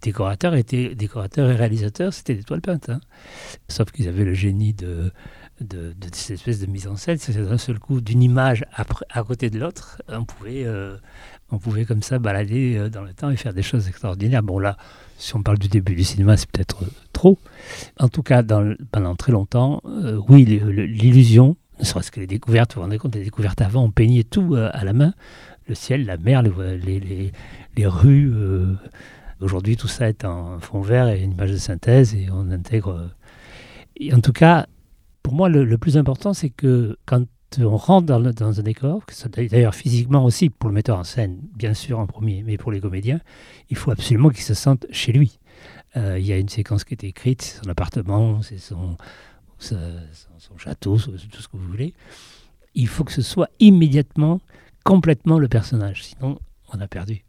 [0.02, 2.90] décorateurs étaient décorateurs et réalisateurs, c'était des toiles peintes.
[2.90, 3.00] Hein.
[3.68, 5.12] Sauf qu'ils avaient le génie de,
[5.60, 9.50] de, cette espèce de mise en scène, c'est d'un seul coup d'une image à côté
[9.50, 10.96] de l'autre, on pouvait, euh,
[11.50, 14.42] on pouvait comme ça balader euh, dans le temps et faire des choses extraordinaires.
[14.42, 14.76] Bon là,
[15.18, 17.38] si on parle du début du cinéma, c'est peut-être euh, trop.
[17.98, 18.42] En tout cas,
[18.90, 19.80] pendant très longtemps,
[20.28, 23.90] oui, l'illusion, ne serait-ce que les découvertes, vous vous rendez compte, les découvertes avant, on
[23.90, 25.14] peignait tout à la main,
[25.68, 27.32] le ciel, la mer, les, les,
[27.76, 28.32] les, rues.
[29.40, 33.10] Aujourd'hui, tout ça est en fond vert et une image de synthèse et on intègre.
[33.96, 34.66] Et en tout cas,
[35.22, 37.24] pour moi, le, plus important, c'est que quand
[37.58, 39.02] on rentre dans, un décor,
[39.36, 42.80] d'ailleurs physiquement aussi, pour le metteur en scène, bien sûr en premier, mais pour les
[42.80, 43.20] comédiens,
[43.70, 45.38] il faut absolument qu'ils se sentent chez lui.
[45.96, 48.96] Euh, il y a une séquence qui est écrite, c'est son appartement, c'est son,
[49.58, 49.76] son,
[50.38, 51.94] son, château, tout ce que vous voulez.
[52.74, 54.40] Il faut que ce soit immédiatement,
[54.84, 56.38] complètement le personnage, sinon
[56.72, 57.22] on a perdu.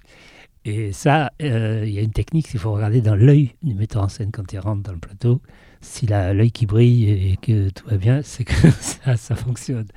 [0.65, 4.03] Et ça, euh, il y a une technique, il faut regarder dans l'œil du metteur
[4.03, 5.41] en scène quand il rentre dans le plateau.
[5.83, 8.53] S'il a l'œil qui brille et que tout va bien, c'est que
[9.15, 9.87] ça, fonctionne.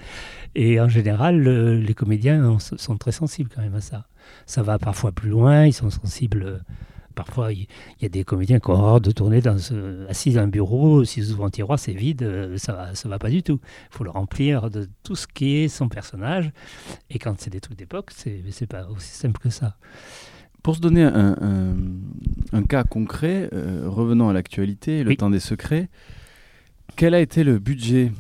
[0.54, 4.06] Et en général, le, les comédiens sont très sensibles quand même à ça.
[4.44, 6.60] Ça va parfois plus loin, ils sont sensibles
[7.16, 7.66] parfois, il
[8.00, 9.40] y, a des comédiens qui ont horreur de tourner
[10.08, 13.30] assis dans un bureau, s'ils ouvrent un tiroir, c'est vide, euh, ça va, va pas
[13.30, 13.58] du tout.
[13.90, 16.52] Il faut le remplir de tout ce qui est son personnage.
[17.10, 19.76] Et quand c'est des trucs d'époque, c'est pas aussi simple que ça.
[20.66, 21.36] Pour se donner un,
[22.52, 25.88] un, cas concret, euh, revenons à l'actualité, le temps des secrets.
[26.96, 28.10] Quel a été le budget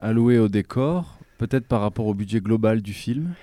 [0.00, 3.34] alloué au décor, peut-être par rapport au budget global du film?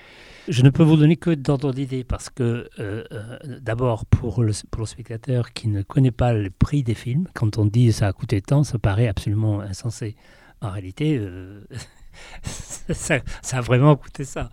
[0.50, 4.52] Je ne peux vous donner que d'ordre d'idée parce que, euh, euh, d'abord, pour le,
[4.70, 8.08] pour le spectateur qui ne connaît pas le prix des films, quand on dit ça
[8.08, 10.18] a coûté tant, ça paraît absolument insensé.
[10.60, 11.64] En réalité, euh,
[12.44, 14.50] ça, ça, a vraiment coûté ça.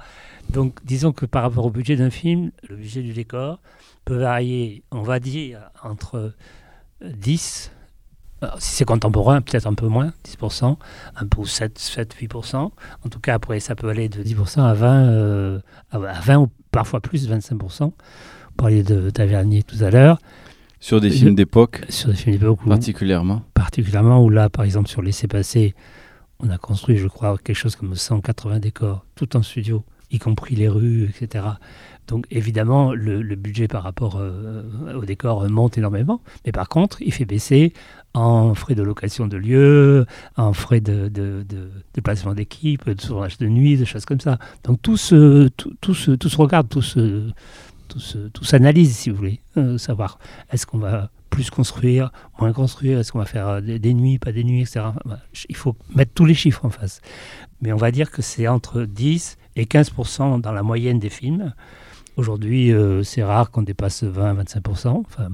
[0.51, 3.61] Donc, disons que par rapport au budget d'un film, le budget du décor
[4.05, 6.33] peut varier, on va dire, entre
[7.03, 7.71] 10
[8.59, 10.77] si c'est contemporain, peut-être un peu moins, 10%,
[11.17, 12.57] un peu 7, 7 8%.
[12.57, 12.71] En
[13.11, 17.01] tout cas, après, ça peut aller de 10% à 20, euh, à 20 ou parfois
[17.01, 17.83] plus, 25%.
[17.83, 17.93] On
[18.57, 20.19] parlait de Tavernier tout à l'heure.
[20.81, 22.61] Sur des films d'époque Sur des films d'époque.
[22.65, 25.75] Particulièrement Particulièrement, où là, par exemple, sur Laissez passer,
[26.39, 30.55] on a construit, je crois, quelque chose comme 180 décors, tout en studio, y compris
[30.55, 31.45] les rues, etc.
[32.09, 34.63] Donc évidemment, le, budget par rapport euh,
[34.95, 37.75] au décor monte énormément, mais par contre, il fait baisser
[38.15, 43.37] en frais de location de lieux, en frais de, de, de, placement d'équipe, de tournage
[43.37, 44.39] de nuit, des choses comme ça.
[44.65, 47.31] Donc tout se, tout, tout se, tout se regarde, tout se,
[47.89, 50.19] tout s'analyse, si vous voulez, euh, savoir
[50.51, 54.33] est-ce qu'on va plus construire, moins construire, est-ce qu'on va faire des, des, nuits, pas
[54.33, 54.81] des nuits, etc.
[55.49, 57.03] il faut mettre tous les chiffres en face.
[57.61, 61.53] Mais on va dire que c'est entre 10 et 15% dans la moyenne des films.
[62.17, 64.89] Aujourd'hui, euh, c'est rare qu'on dépasse 20-25%.
[64.89, 65.29] Enfin,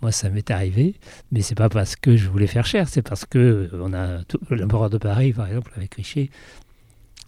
[0.00, 0.94] moi, ça m'est arrivé,
[1.32, 4.20] mais c'est pas parce que je voulais faire cher, c'est parce que euh, on a
[4.50, 6.30] l'empereur de Paris, par exemple, avec Richer,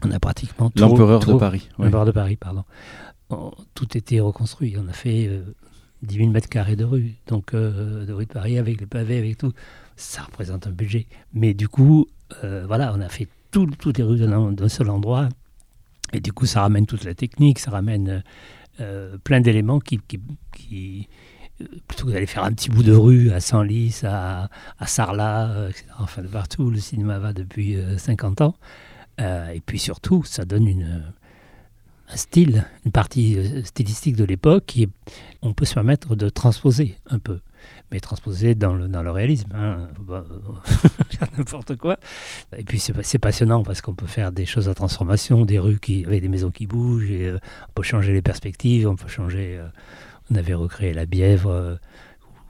[0.04, 2.64] on a pratiquement l'empereur de Paris, l'empereur de Paris, pardon.
[3.74, 4.76] tout était reconstruit.
[4.78, 5.28] On a fait
[6.02, 9.18] 10 000 mètres carrés de rue, donc euh, de rue de Paris avec les pavés,
[9.18, 9.52] avec tout.
[9.96, 11.08] Ça représente un budget.
[11.32, 12.06] Mais du coup,
[12.42, 15.28] voilà, on a fait toutes les rues d'un seul endroit
[16.12, 18.22] et du coup, ça ramène toute la technique, ça ramène
[18.80, 23.40] euh, plein d'éléments qui, euh, plutôt que d'aller faire un petit bout de rue à
[23.40, 25.86] Senlis, à, à Sarlat, euh, etc.
[25.98, 28.54] Enfin, de partout, le cinéma va depuis 50 ans.
[29.18, 31.02] et puis surtout, ça donne
[32.08, 34.88] un style, une partie stylistique de l'époque qui
[35.42, 37.40] on peut se permettre de transposer un peu
[37.90, 39.50] mais transposé dans le, dans le réalisme.
[39.54, 39.88] Hein.
[41.38, 41.98] N'importe quoi.
[42.56, 46.04] Et puis c'est passionnant parce qu'on peut faire des choses à transformation, des rues qui,
[46.04, 49.56] avec des maisons qui bougent, euh, on peut changer les perspectives, on peut changer.
[49.58, 49.68] Euh,
[50.30, 51.78] on avait recréé la Bièvre.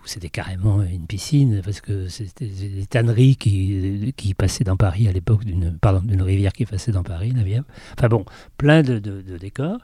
[0.08, 5.12] C'était carrément une piscine, parce que c'était des tanneries qui, qui passaient dans Paris à
[5.12, 7.66] l'époque, d'une rivière qui passait dans Paris, la Bièvre.
[7.98, 8.24] Enfin bon,
[8.56, 8.98] plein de,
[9.38, 9.78] décors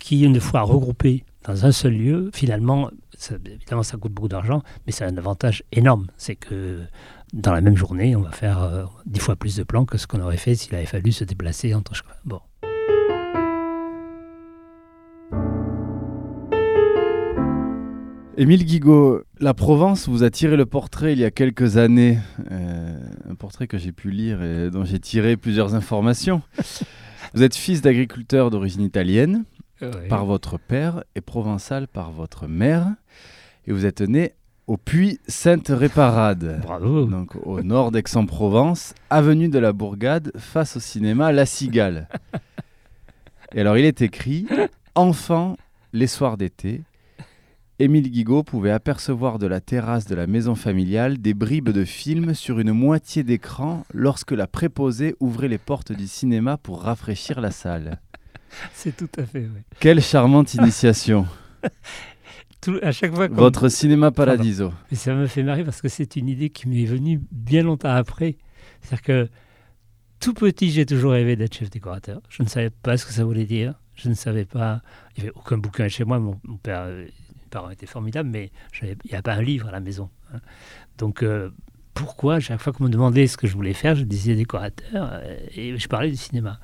[0.00, 2.90] qui, une fois regroupés dans un seul lieu, finalement,
[3.46, 6.08] évidemment, ça coûte beaucoup d'argent, mais c'est un avantage énorme.
[6.16, 6.80] C'est que
[7.32, 10.08] dans la même journée, on va faire euh, dix fois plus de plans que ce
[10.08, 11.92] qu'on aurait fait s'il avait fallu se déplacer entre.
[12.24, 12.40] Bon.
[18.36, 22.18] Émile Guigaud, la Provence vous a tiré le portrait il y a quelques années,
[22.50, 22.98] euh,
[23.30, 26.42] un portrait que j'ai pu lire et dont j'ai tiré plusieurs informations.
[27.34, 29.44] vous êtes fils d'agriculteur d'origine italienne,
[30.08, 32.88] par votre père et provençal par votre mère.
[33.68, 34.32] Et vous êtes né
[34.66, 36.60] au Puy Sainte-Réparade.
[36.62, 37.04] Bravo.
[37.04, 42.08] Donc au nord d'Aix-en-Provence, avenue de la Bourgade, face au cinéma La Cigale.
[43.54, 44.46] et alors il est écrit
[44.96, 45.56] Enfant,
[45.92, 46.82] les soirs d'été.
[47.80, 52.32] Émile Guigaud pouvait apercevoir de la terrasse de la maison familiale des bribes de films
[52.32, 57.50] sur une moitié d'écran lorsque la préposée ouvrait les portes du cinéma pour rafraîchir la
[57.50, 58.00] salle.
[58.74, 59.62] C'est tout à fait, oui.
[59.80, 61.26] Quelle charmante initiation.
[62.82, 64.72] à chaque fois Votre cinéma paradiso.
[64.92, 67.90] Mais ça me fait marrer parce que c'est une idée qui m'est venue bien longtemps
[67.90, 68.36] après.
[68.82, 69.28] C'est-à-dire que
[70.20, 72.22] tout petit, j'ai toujours rêvé d'être chef décorateur.
[72.28, 73.74] Je ne savais pas ce que ça voulait dire.
[73.94, 74.80] Je ne savais pas.
[75.16, 76.18] Il n'y avait aucun bouquin chez moi.
[76.18, 77.12] Mon, père, mes
[77.54, 78.50] parents étaient formidables, mais
[78.82, 80.10] il n'y avait pas un livre à la maison.
[80.32, 80.40] Hein.
[80.98, 81.50] Donc, euh,
[81.94, 85.36] pourquoi, chaque fois qu'on me demandait ce que je voulais faire, je disais décorateur euh,
[85.54, 86.58] et je parlais du cinéma.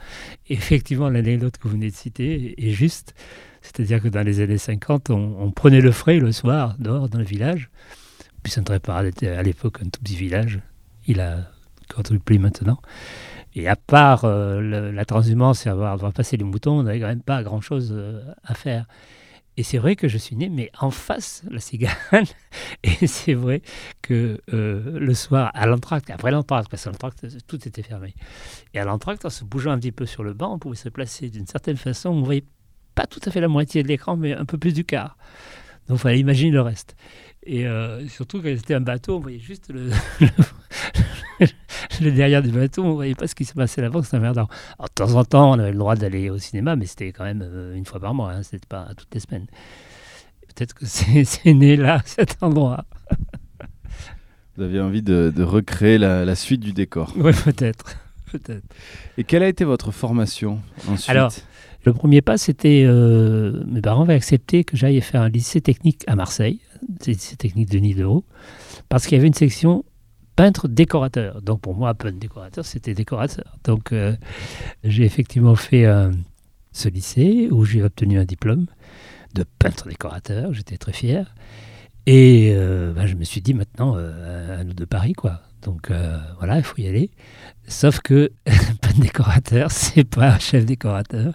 [0.48, 3.14] effectivement, l'anecdote que vous venez de citer est juste.
[3.62, 7.24] C'est-à-dire que dans les années 50, on, prenait le frais le soir, dehors, dans le
[7.24, 7.70] village.
[8.42, 10.60] Puis saint réparade était à l'époque un tout petit village.
[11.06, 11.50] Il a
[11.88, 12.80] quadruplé maintenant.
[13.54, 17.22] Et à part euh, la transhumance et avoir, passer les moutons, on n'avait quand même
[17.22, 18.86] pas grand-chose euh, à faire.
[19.60, 21.92] Et c'est vrai que je suis né, mais en face, la cigale.
[22.82, 23.60] Et c'est vrai
[24.00, 28.14] que euh, le soir, à l'entracte, après l'entracte, parce que l'entracte, tout était fermé.
[28.72, 30.88] Et à l'entracte, en se bougeant un petit peu sur le banc, on pouvait se
[30.88, 32.08] placer d'une certaine façon.
[32.08, 32.46] On voyait
[32.94, 35.18] pas tout à fait la moitié de l'écran, mais un peu plus du quart.
[35.88, 36.96] Donc, il fallait imaginer le reste.
[37.42, 40.28] Et euh, surtout, quand c'était un bateau, on voyait juste le, le
[42.00, 44.48] derrière du bateau, on voyait pas ce qui se passait là-bas, c'était merdant.
[44.78, 47.24] Alors, de temps en temps, on avait le droit d'aller au cinéma, mais c'était quand
[47.24, 49.46] même euh, une fois par mois, hein, c'était pas toutes les semaines.
[50.54, 52.84] Peut-être que c'est né là, cet endroit.
[54.56, 57.12] Vous aviez envie de, de recréer la, la, suite du décor.
[57.16, 57.96] Oui, peut-être.
[58.32, 58.64] peut-être.
[59.16, 61.08] Et quelle a été votre formation ensuite?
[61.08, 61.32] Alors,
[61.84, 66.04] le premier pas, c'était euh, mes parents avaient accepté que j'aille faire un lycée technique
[66.06, 66.60] à Marseille,
[67.06, 68.24] lycée technique de Nidero,
[68.88, 69.84] parce qu'il y avait une section
[70.40, 71.42] peintre décorateur.
[71.42, 73.58] Donc pour moi, peintre décorateur, c'était décorateur.
[73.62, 74.16] Donc euh,
[74.84, 76.10] j'ai effectivement fait euh,
[76.72, 78.64] ce lycée où j'ai obtenu un diplôme
[79.34, 80.54] de peintre décorateur.
[80.54, 81.34] J'étais très fier.
[82.06, 85.42] Et euh, ben, je me suis dit maintenant, à nous de Paris, quoi.
[85.60, 85.92] Donc
[86.38, 87.10] voilà, il faut y aller.
[87.68, 88.32] Sauf que
[88.80, 91.34] peintre décorateur, c'est pas chef décorateur.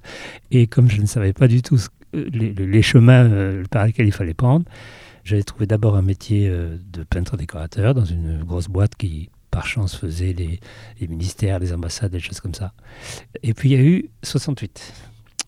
[0.49, 1.77] Et comme je ne savais pas du tout
[2.11, 4.65] les, chemins par lesquels il fallait prendre,
[5.25, 9.97] j'avais trouvé d'abord un métier de peintre décorateur dans une grosse boîte qui, par chance,
[9.97, 10.59] faisait les,
[11.01, 12.73] les, ministères, les ambassades, des choses comme ça.
[13.43, 14.93] Et puis il y a eu 68.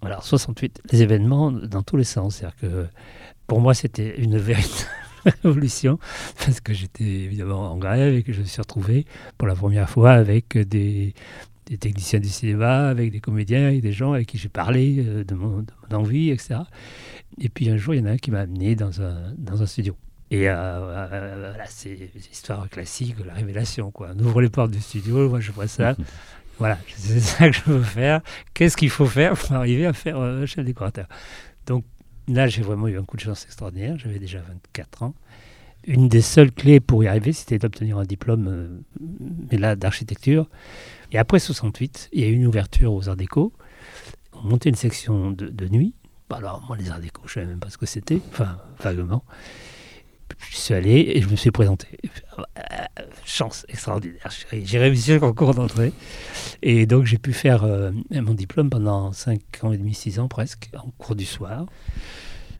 [0.01, 2.35] Alors 68, les événements dans tous les sens.
[2.35, 2.87] C'est-à-dire que
[3.47, 4.89] pour moi, c'était une véritable
[5.25, 5.99] révolution
[6.37, 9.05] parce que j'étais évidemment en grève et que je me suis retrouvé
[9.37, 11.13] pour la première fois avec des,
[11.67, 15.35] des techniciens du cinéma, avec des comédiens, avec des gens avec qui j'ai parlé de
[15.35, 16.61] mon, de mon envie, etc.
[17.39, 19.61] Et puis un jour, il y en a un qui m'a amené dans un, dans
[19.61, 19.95] un studio.
[20.29, 23.91] Et euh, euh, voilà, c'est l'histoire classique, la révélation.
[23.91, 24.09] Quoi.
[24.15, 25.95] On ouvre les portes du studio, moi je vois ça.
[26.59, 28.21] voilà, c'est ça que je veux faire.
[28.53, 31.07] Qu'est-ce qu'il faut faire pour arriver à faire euh, chef décorateur?
[31.65, 31.85] Donc
[32.27, 33.97] là, j'ai vraiment eu un coup de chance extraordinaire.
[33.97, 35.15] J'avais déjà 24 ans.
[35.85, 38.79] Une des seules clés pour y arriver, c'était d'obtenir un diplôme, euh,
[39.49, 40.49] mais là, d'architecture.
[41.11, 43.53] Et après 68, il y a eu une ouverture aux Arts Déco.
[44.33, 45.93] On montait une section de, nuit
[46.29, 49.23] alors, moi, les arts déco, je ne savais même pas ce que c'était, enfin, vaguement.
[50.51, 51.87] Je suis allé et je me suis présenté.
[53.23, 54.29] Chance extraordinaire.
[54.51, 55.93] J'ai réussi le concours d'entrée.
[56.61, 60.27] Et donc, j'ai pu faire euh, mon diplôme pendant 5 ans et demi, 6 ans
[60.27, 61.65] presque, en cours du soir.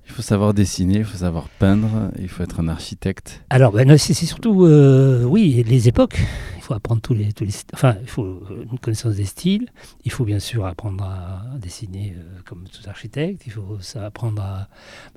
[0.08, 3.44] Il faut savoir dessiner, il faut savoir peindre, il faut être un architecte.
[3.50, 6.20] Alors, ben, c'est surtout, euh, oui, les époques.
[6.56, 8.42] Il faut apprendre tous les, tous Enfin, il faut
[8.72, 9.68] une connaissance des styles.
[10.06, 13.44] Il faut bien sûr apprendre à, dessiner euh, comme tout architecte.
[13.46, 14.68] Il faut apprendre à.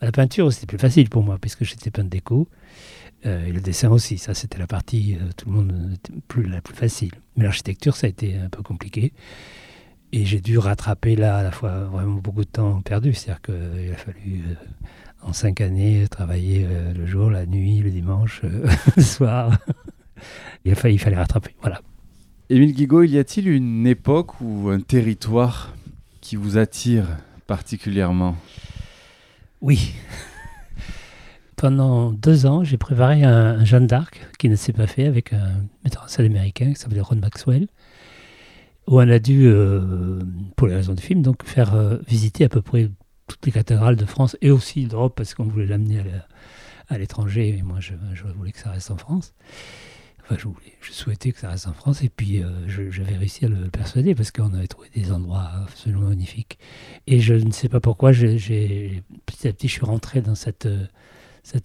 [0.01, 2.49] La peinture, c'était plus facile pour moi, puisque j'étais peintre déco.
[3.27, 5.97] Euh, et le dessin aussi, ça c'était la partie, euh, tout le monde,
[6.29, 7.13] plus, la plus facile.
[7.37, 9.13] Mais l'architecture, ça a été un peu compliqué.
[10.13, 13.15] Et j'ai dû rattraper là à la fois vraiment beaucoup de temps perdu.
[13.15, 14.55] C'est-à-dire qu'il a fallu, euh,
[15.23, 19.57] en cinq années, travailler euh, le jour, la nuit, le dimanche, euh, le soir.
[20.65, 21.55] il, a fallu, il fallait rattraper.
[21.61, 21.81] Voilà.
[22.49, 25.75] Émile Guigaud, y a-t-il une époque ou un territoire
[26.21, 27.07] qui vous attire
[27.47, 28.37] particulièrement?
[29.61, 29.93] Oui.
[31.57, 35.33] Pendant deux ans, j'ai préparé un, un Jeanne d'Arc qui ne s'est pas fait avec
[35.33, 37.69] un metteur en scène américain qui s'appelait Ron Maxwell
[38.87, 40.19] où on a dû, euh,
[40.57, 42.91] pour les raisons du film, donc faire euh, visiter à peu près
[43.27, 46.03] toutes les cathédrales de France et aussi d'Europe parce qu'on voulait l'amener
[46.89, 47.95] à l'étranger et moi je,
[48.35, 49.35] voulais que ça reste en France.
[50.23, 50.37] Enfin,
[50.81, 54.17] je, souhaitais que ça reste en France et puis euh, j'avais réussi à le persuader
[54.17, 56.59] parce qu'on avait trouvé des endroits absolument magnifiques.
[57.07, 59.03] Et je ne sais pas pourquoi, petit
[59.49, 60.67] à petit, je suis rentré dans cette,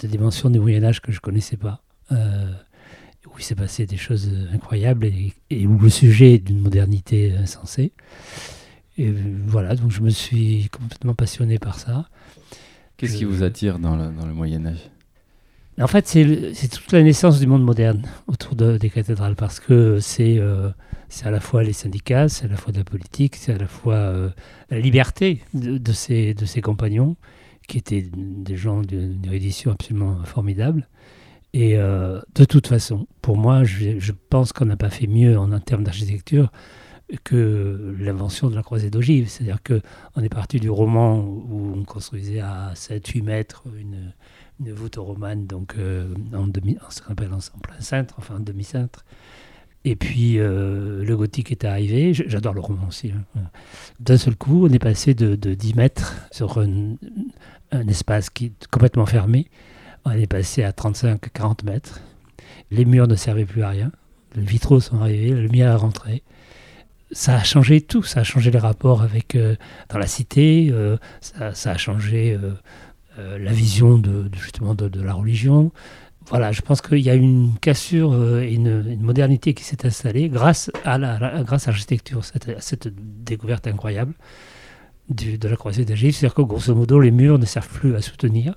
[0.04, 1.82] dimension du Moyen-Âge que je ne connaissais pas.
[3.28, 7.34] Où il s'est passé des choses incroyables et, et où le sujet est d'une modernité
[7.34, 7.92] insensée.
[8.98, 9.12] Et
[9.46, 12.08] voilà, donc je me suis complètement passionné par ça.
[12.98, 13.18] Qu'est-ce je...
[13.18, 14.90] qui vous attire dans le, dans le Moyen Âge?
[15.82, 20.00] En fait, c'est toute la naissance du monde moderne autour de, des cathédrales, parce que
[20.00, 20.70] c'est euh,
[21.24, 23.68] à la fois les syndicats, c'est à la fois de la politique, c'est à la
[23.68, 24.30] fois euh,
[24.70, 27.18] la liberté de, de, ces, de ces compagnons,
[27.68, 30.88] qui étaient des gens d'une érudition absolument formidable.
[31.56, 35.54] Et euh, de toute façon, pour moi, je, pense qu'on n'a pas fait mieux en,
[35.54, 36.52] en termes d'architecture
[37.24, 39.30] que l'invention de la croisée d'ogive.
[39.30, 45.48] C'est-à-dire qu'on est parti du roman où on construisait à 7-8 mètres une, voûte romane,
[45.48, 46.78] donc euh, en, demi,
[47.15, 47.39] plein
[47.80, 49.06] cintre, enfin en demi-cintre.
[49.86, 53.12] Et puis euh, le gothique est arrivé, j'adore le roman aussi.
[53.12, 53.43] Hein.
[54.01, 58.68] D'un seul coup, on est passé de, de 10 mètres sur un espace qui est
[58.68, 59.47] complètement fermé
[60.06, 62.01] on est passé à 35-40 mètres.
[62.72, 63.91] Les murs ne servaient plus à rien.
[64.36, 66.24] Les vitraux sont arrivés, la lumière est rentrée.
[67.12, 68.03] Ça a changé tout.
[68.03, 69.56] Ça a changé les rapports avec euh,
[69.89, 70.70] dans la cité.
[70.72, 72.38] Euh, ça, a changé
[73.18, 75.72] euh, la vision de, justement de, la religion.
[76.28, 80.72] Voilà, je pense qu'il y a une cassure et une, modernité qui s'est installée grâce
[80.84, 82.89] à l'architecture, cette, à cette
[83.24, 84.14] découverte incroyable
[85.10, 86.18] de la croisée Juifs.
[86.18, 88.56] C'est-à-dire que grosso modo, les murs ne servent plus à soutenir,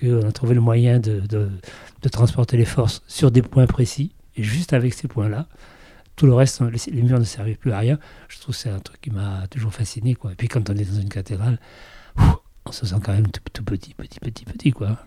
[0.00, 1.50] qu'on a trouvé le moyen de, de-
[2.10, 5.46] transporter les forces sur des points précis, et juste avec ces points-là,
[6.16, 7.98] tout le reste, les, murs ne servaient plus à rien.
[8.28, 10.14] Je trouve que c'est un truc qui m'a toujours fasciné.
[10.14, 10.32] Quoi.
[10.32, 11.58] Et puis quand on est dans une cathédrale,
[12.66, 14.70] on se sent quand même tout, tout petit, petit, petit, petit.
[14.70, 14.98] Quoi.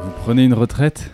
[0.00, 1.10] Vous prenez une retraite?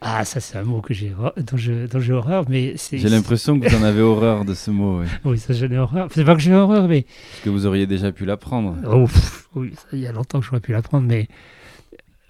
[0.00, 2.98] Ah, ça c'est un mot que j'ai, dont, je, j'ai horreur, mais c'est...
[2.98, 5.06] J'ai l'impression que vous en avez horreur de ce mot, oui.
[5.24, 6.08] Oui, ça j'en ai horreur.
[6.14, 7.02] C'est pas que j'ai horreur, mais...
[7.32, 8.76] Parce que vous auriez déjà pu l'apprendre.
[8.86, 9.06] Oh,
[9.56, 11.26] oui, ça, il y a longtemps que j'aurais pu l'apprendre, mais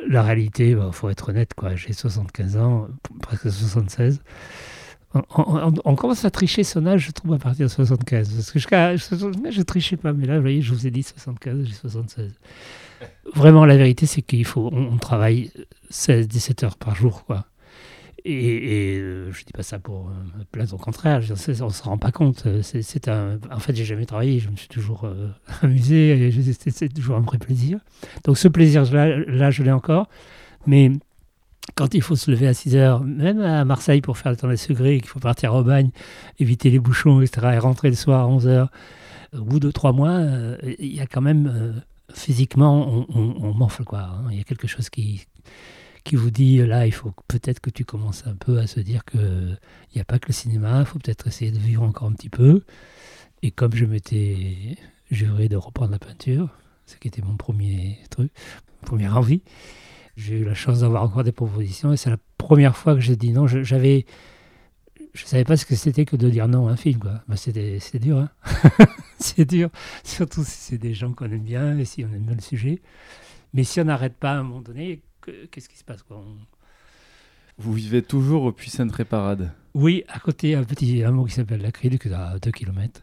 [0.09, 1.75] la réalité, il faut être honnête, quoi.
[1.77, 2.89] J'ai 75 ans,
[3.21, 4.23] presque 76.
[5.14, 8.31] On, on- on commence à tricher son âge, je trouve, à partir de 75.
[8.33, 11.03] Parce que jusqu'à je ne trichais pas, mais là, vous voyez, je vous ai dit
[11.03, 12.33] 75, j'ai 76.
[13.35, 15.51] Vraiment, la vérité, c'est qu'il faut, on, on travaille
[15.93, 17.45] 16-17 heures par jour, quoi.
[18.25, 20.12] Et, euh, je dis pas ça pour euh,
[20.51, 22.45] plaindre, au contraire, on se rend pas compte.
[22.47, 25.29] euh, C'est, un, en fait, j'ai jamais travaillé, je me suis toujours euh,
[25.62, 27.79] amusé, et c'est, toujours un vrai plaisir.
[28.25, 30.09] Donc ce plaisir-là, là, je l'ai encore.
[30.66, 30.91] Mais
[31.75, 34.49] quand il faut se lever à 6 heures, même à Marseille pour faire le temps
[34.49, 35.91] des secrets, qu'il faut partir au bagne,
[36.39, 38.71] éviter les bouchons, etc., et rentrer le soir à 11 heures,
[39.33, 40.21] au bout de trois mois,
[40.79, 44.01] il y a quand même, physiquement, on, on, on m'enfle, quoi.
[44.01, 44.25] hein.
[44.31, 45.27] Il y a quelque chose qui,
[46.05, 49.05] qui vous dit, là, il faut peut-être que tu commences un peu à se dire
[49.05, 52.09] que il n'y a pas que le cinéma, il faut peut-être essayer de vivre encore
[52.09, 52.63] un petit peu.
[53.43, 54.77] Et comme je m'étais
[55.11, 56.51] juré de reprendre la peinture,
[56.87, 58.33] ce qui était mon premier truc,
[58.83, 59.43] première envie,
[60.17, 63.17] j'ai eu la chance d'avoir encore des propositions et c'est la première fois que j'ai
[63.17, 63.47] dit non.
[63.47, 64.05] J'avais,
[65.15, 67.01] je savais pas ce que c'était que de dire non à un film.
[67.29, 68.31] Bah, c'est dur, hein.
[69.19, 69.71] c'est dur,
[70.03, 72.83] surtout si c'est des gens qu'on aime bien et si on aime bien le sujet.
[73.55, 75.01] Mais si on n'arrête pas à un moment donné,
[75.51, 76.37] qu'est-ce qui se passe, quoi On-
[77.59, 81.70] Vous vivez toujours au Puy Sainte-Réparade Oui, à côté, un petit hameau qui s'appelle La
[82.07, 83.03] est à 2 km,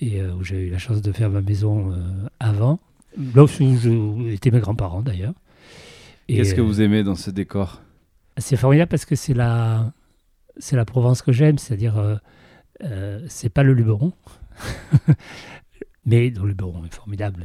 [0.00, 2.80] et euh, où j'ai eu la chance de faire ma maison euh, avant.
[3.34, 3.48] Là où
[4.28, 5.34] étaient mes grands-parents, d'ailleurs.
[6.28, 7.82] Qu'est-ce que euh, vous aimez dans ce décor?
[8.36, 9.92] C'est formidable parce que c'est la,
[10.58, 11.96] c'est la Provence que j'aime, c'est-à-dire,
[12.84, 14.12] euh, c'est pas le Luberon.
[16.08, 17.44] Mais le Luberon est formidable.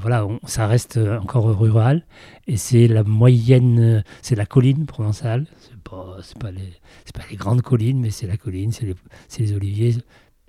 [0.00, 2.04] voilà, ça reste euh, encore rural.
[2.48, 5.46] Et c'est la moyenne, euh, c'est la colline provençale.
[5.60, 8.96] C'est pas, pas, les, grandes collines, mais c'est la colline, c'est
[9.38, 9.94] les, oliviers.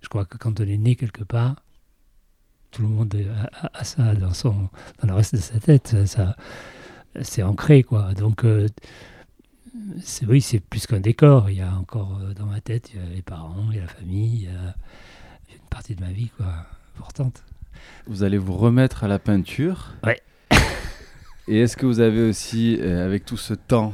[0.02, 1.62] Je crois que quand on est né quelque part,
[2.72, 3.16] tout le monde
[3.72, 5.96] a, ça dans, dans le reste de sa tête.
[6.08, 6.36] Ça,
[7.22, 8.16] c'est ancré, quoi.
[8.16, 8.68] Donc, euh,
[10.28, 11.52] oui, c'est plus qu'un décor.
[11.52, 14.38] Il y a encore euh, dans ma tête, les parents, il y a la famille,
[14.38, 14.74] il y a
[15.54, 16.66] une partie de ma vie, quoi,
[16.98, 17.44] importante.
[18.08, 20.20] Vous allez vous remettre à la peinture Ouais.
[21.48, 23.94] Et est-ce que vous avez aussi, euh, avec tout ce temps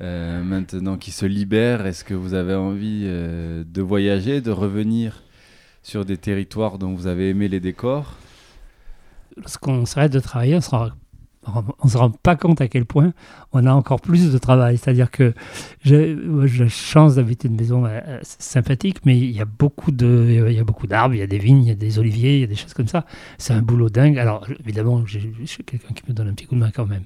[0.00, 5.22] euh, maintenant qui se libère, est-ce que vous avez envie euh, de voyager, de revenir
[5.82, 8.16] sur des territoires dont vous avez aimé les décors?
[9.36, 10.90] Lorsqu'on s'arrête de travailler, on se rend
[11.80, 13.12] on se rend pas compte à quel point
[13.52, 14.78] on a encore plus de travail.
[14.78, 15.34] C'est-à-dire que
[15.82, 21.14] j'ai la chance d'habiter une maison euh, euh, sympathique, mais il y a beaucoup d'arbres,
[21.14, 22.74] il y a des vignes, il y a des oliviers, il y a des choses
[22.74, 23.04] comme ça.
[23.38, 24.18] C'est un boulot dingue.
[24.18, 27.04] Alors évidemment, je suis quelqu'un qui me donne un petit coup de main quand même,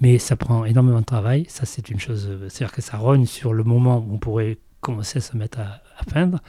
[0.00, 1.46] mais ça prend énormément de travail.
[1.48, 2.28] Ça, c'est une chose.
[2.28, 5.60] euh, C'est-à-dire que ça rogne sur le moment où on pourrait commencer à se mettre
[5.60, 5.80] à,
[6.12, 6.40] peindre.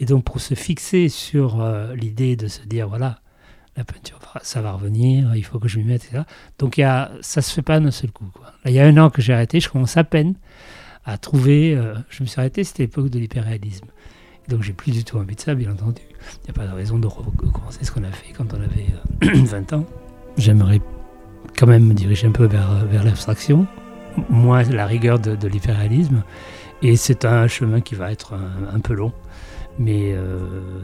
[0.00, 1.64] Et donc pour se fixer sur
[1.94, 3.20] l'idée de se dire voilà
[3.78, 6.22] la peinture, va- ça va revenir, il faut que je m'y mette, etc.
[6.58, 8.26] Donc y a, ça se fait pas d'un seul coup.
[8.66, 10.34] Il y a un an que j'ai arrêté, je commence à peine
[11.06, 11.74] à trouver.
[11.74, 13.86] euh, je me suis arrêté, c'était l'époque de l'hyperréalisme.
[14.48, 16.02] Donc j'ai plus du tout envie de ça, bien entendu.
[16.10, 18.86] Il n'y a pas de raison de recommencer ce qu'on a fait quand on avait
[19.24, 19.86] euh, 20 ans.
[20.36, 20.80] J'aimerais
[21.58, 23.66] quand même me diriger un peu vers, euh, l'abstraction,
[24.30, 26.22] moins la rigueur de, de l'hyperréalisme.
[26.82, 29.12] Et c'est un chemin qui va être un, un peu long.
[29.78, 30.38] Mais euh,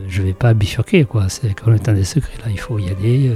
[0.09, 1.29] je vais pas bifurquer, quoi.
[1.29, 2.51] C'est quand même un des secrets, là.
[2.51, 3.29] Il faut y aller.
[3.31, 3.35] euh,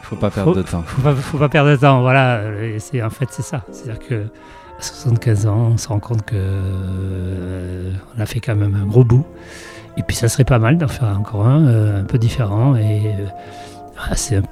[0.00, 0.82] Il faut pas perdre faut- de temps.
[0.82, 2.42] Faut pas, faut pas perdre de temps, voilà.
[2.78, 3.64] C'est, en fait, c'est ça.
[3.72, 4.14] C'est-à-dire que
[4.78, 8.86] à 75 ans, on se rend compte que euh, on a fait quand même un
[8.86, 9.24] gros bout.
[9.96, 12.76] Et puis, ça serait pas mal d'en faire encore un, euh, un peu différent.
[12.76, 13.26] Et euh,
[13.98, 14.42] ah, c'est un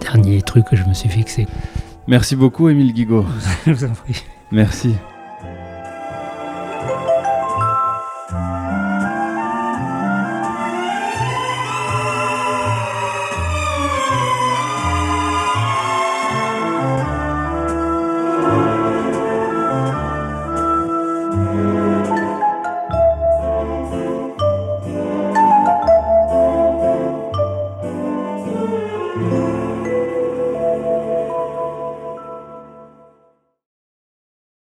[0.00, 1.46] dernier truc que je me suis fixé.
[2.06, 3.26] Merci beaucoup, Émile Guigaud.
[3.66, 4.22] Je vous en prie.
[4.52, 4.94] Merci.